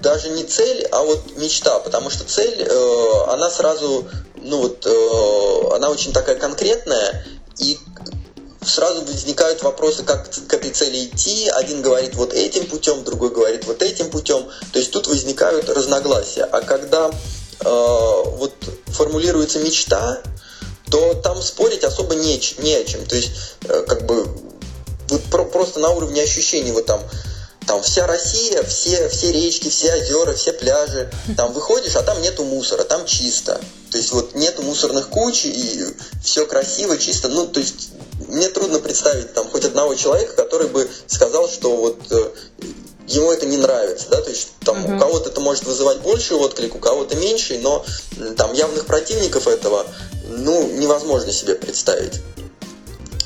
даже 0.03 0.29
не 0.29 0.43
цель, 0.43 0.85
а 0.91 1.01
вот 1.03 1.37
мечта, 1.37 1.79
потому 1.79 2.09
что 2.09 2.25
цель, 2.25 2.61
э, 2.61 3.23
она 3.29 3.49
сразу, 3.49 4.05
ну 4.35 4.57
вот, 4.57 4.85
э, 4.85 5.75
она 5.75 5.89
очень 5.89 6.11
такая 6.11 6.35
конкретная, 6.35 7.25
и 7.57 7.79
сразу 8.65 9.01
возникают 9.01 9.63
вопросы, 9.63 10.03
как 10.03 10.29
к 10.29 10.53
этой 10.53 10.71
цели 10.71 11.05
идти. 11.05 11.49
Один 11.49 11.81
говорит 11.81 12.15
вот 12.15 12.33
этим 12.33 12.65
путем, 12.65 13.03
другой 13.03 13.29
говорит 13.29 13.65
вот 13.65 13.81
этим 13.81 14.09
путем. 14.09 14.45
То 14.71 14.79
есть 14.79 14.91
тут 14.91 15.07
возникают 15.07 15.69
разногласия. 15.69 16.43
А 16.43 16.61
когда 16.61 17.11
вот 17.69 18.53
формулируется 18.87 19.59
мечта, 19.59 20.21
то 20.89 21.15
там 21.15 21.41
спорить 21.41 21.83
особо 21.83 22.15
не, 22.15 22.41
не 22.59 22.75
о 22.75 22.83
чем. 22.83 23.05
То 23.05 23.15
есть, 23.15 23.31
э, 23.63 23.83
как 23.87 24.05
бы, 24.05 24.27
вот 25.09 25.23
про, 25.23 25.45
просто 25.45 25.79
на 25.79 25.89
уровне 25.89 26.21
ощущений, 26.21 26.71
вот 26.71 26.85
там, 26.85 27.01
там 27.65 27.81
вся 27.81 28.05
Россия, 28.05 28.63
все, 28.63 29.09
все 29.09 29.31
речки, 29.31 29.69
все 29.69 29.93
озера, 29.95 30.33
все 30.33 30.53
пляжи, 30.53 31.11
там 31.37 31.53
выходишь, 31.53 31.95
а 31.95 32.03
там 32.03 32.21
нету 32.21 32.43
мусора, 32.43 32.83
там 32.83 33.05
чисто. 33.05 33.59
То 33.89 33.97
есть 33.97 34.11
вот 34.11 34.35
нету 34.35 34.63
мусорных 34.63 35.09
куч, 35.09 35.45
и 35.45 35.83
все 36.23 36.45
красиво, 36.45 36.97
чисто. 36.97 37.29
Ну, 37.29 37.47
то 37.47 37.59
есть 37.59 37.89
мне 38.27 38.49
трудно 38.49 38.79
представить 38.79 39.33
там 39.33 39.49
хоть 39.49 39.65
одного 39.65 39.95
человека, 39.95 40.33
который 40.33 40.67
бы 40.67 40.89
сказал, 41.07 41.47
что 41.47 41.75
вот 41.75 41.99
э, 42.11 42.31
ему 43.07 43.31
это 43.31 43.45
не 43.45 43.57
нравится, 43.57 44.07
да, 44.09 44.21
то 44.21 44.29
есть 44.29 44.49
там 44.63 44.77
uh-huh. 44.77 44.95
у 44.95 44.99
кого-то 44.99 45.29
это 45.29 45.41
может 45.41 45.65
вызывать 45.65 45.99
больший 45.99 46.37
отклик, 46.37 46.75
у 46.75 46.79
кого-то 46.79 47.15
меньший, 47.15 47.59
но 47.59 47.85
там 48.37 48.53
явных 48.53 48.85
противников 48.85 49.47
этого, 49.47 49.85
ну, 50.29 50.67
невозможно 50.69 51.31
себе 51.31 51.55
представить. 51.55 52.21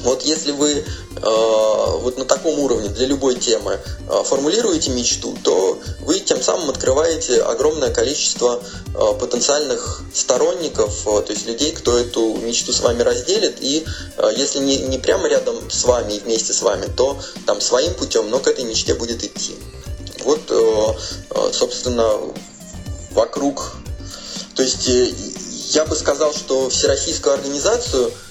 Вот 0.01 0.21
если 0.23 0.51
вы 0.51 0.71
э, 0.71 0.83
вот 1.21 2.17
на 2.17 2.25
таком 2.25 2.60
уровне 2.60 2.89
для 2.89 3.07
любой 3.07 3.36
темы 3.36 3.79
э, 4.07 4.23
формулируете 4.23 4.91
мечту, 4.91 5.36
то 5.43 5.79
вы 6.01 6.19
тем 6.19 6.41
самым 6.41 6.69
открываете 6.69 7.41
огромное 7.41 7.89
количество 7.89 8.62
э, 8.62 9.19
потенциальных 9.19 10.03
сторонников, 10.13 11.07
э, 11.07 11.21
то 11.23 11.33
есть 11.33 11.47
людей, 11.47 11.71
кто 11.71 11.97
эту 11.97 12.38
мечту 12.38 12.73
с 12.73 12.81
вами 12.81 13.01
разделит, 13.01 13.57
и 13.62 13.86
э, 14.17 14.31
если 14.36 14.60
не, 14.60 14.77
не 14.77 14.99
прямо 14.99 15.27
рядом 15.27 15.69
с 15.69 15.83
вами 15.83 16.13
и 16.13 16.19
вместе 16.19 16.53
с 16.53 16.62
вами, 16.62 16.86
то 16.95 17.19
там 17.47 17.60
своим 17.60 17.93
путем, 17.95 18.29
но 18.29 18.39
к 18.39 18.47
этой 18.47 18.65
мечте 18.65 18.93
будет 18.93 19.23
идти. 19.23 19.55
Вот, 20.23 20.41
э, 20.49 20.93
э, 21.31 21.51
собственно, 21.53 22.17
вокруг... 23.12 23.77
То 24.55 24.62
есть 24.62 24.88
э, 24.89 25.12
я 25.69 25.86
бы 25.86 25.95
сказал, 25.95 26.33
что 26.33 26.69
всероссийскую 26.69 27.33
организацию– 27.33 28.12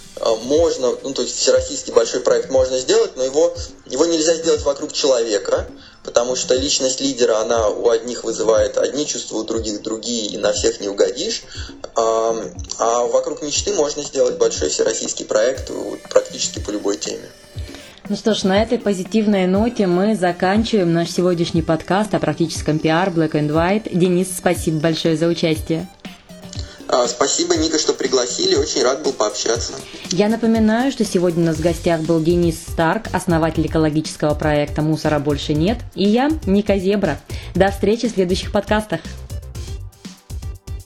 можно, 0.45 0.95
ну 1.03 1.13
то 1.13 1.23
есть 1.23 1.37
всероссийский 1.37 1.93
большой 1.93 2.21
проект 2.21 2.51
можно 2.51 2.79
сделать, 2.79 3.17
но 3.17 3.25
его, 3.25 3.55
его 3.87 4.07
нельзя 4.07 4.35
сделать 4.35 4.63
вокруг 4.63 4.93
человека, 4.93 5.67
потому 6.05 6.37
что 6.37 6.55
личность 6.55 7.01
лидера, 7.01 7.39
она 7.41 7.69
у 7.69 7.91
одних 7.91 8.25
вызывает 8.25 8.79
одни 8.79 9.07
чувства, 9.07 9.37
у 9.37 9.45
других 9.45 9.83
другие, 9.83 10.27
и 10.27 10.39
на 10.39 10.53
всех 10.53 10.81
не 10.81 10.89
угодишь. 10.89 11.43
А, 11.95 12.35
а 12.79 13.05
вокруг 13.05 13.43
мечты 13.43 13.73
можно 13.75 14.03
сделать 14.03 14.39
большой 14.39 14.71
всероссийский 14.71 15.27
проект 15.27 15.71
практически 16.09 16.61
по 16.61 16.71
любой 16.71 16.97
теме. 16.97 17.29
Ну 18.09 18.15
что 18.15 18.35
ж, 18.35 18.45
на 18.45 18.63
этой 18.63 18.79
позитивной 18.79 19.47
ноте 19.47 19.89
мы 19.89 20.15
заканчиваем 20.15 20.93
наш 20.93 21.11
сегодняшний 21.11 21.63
подкаст 21.63 22.15
о 22.15 22.21
практическом 22.21 22.79
пиар 22.79 23.11
Black 23.11 23.33
and 23.33 23.51
White. 23.51 23.91
Денис, 23.93 24.29
спасибо 24.39 24.79
большое 24.79 25.17
за 25.17 25.27
участие. 25.27 25.89
А, 26.89 27.07
спасибо, 27.09 27.57
Ника, 27.57 27.79
что 27.79 27.93
пригласили. 27.93 28.55
Очень 28.55 28.83
рад 28.83 29.03
был 29.03 29.13
пообщаться. 29.13 29.73
Я 30.11 30.29
напоминаю, 30.29 30.93
что 30.93 31.05
сегодня 31.05 31.43
у 31.43 31.47
нас 31.47 31.57
в 31.57 31.63
гостях 31.63 32.01
был 32.03 32.21
Денис 32.21 32.57
Старк, 32.61 33.09
основатель 33.13 33.67
экологического 33.67 34.35
проекта 34.35 34.83
«Мусора 34.83 35.19
больше 35.19 35.55
нет», 35.55 35.79
и 35.95 36.09
я, 36.09 36.31
Ника 36.47 36.79
Зебра. 36.79 37.21
До 37.55 37.71
встречи 37.71 38.09
в 38.09 38.13
следующих 38.13 38.53
подкастах. 38.53 39.01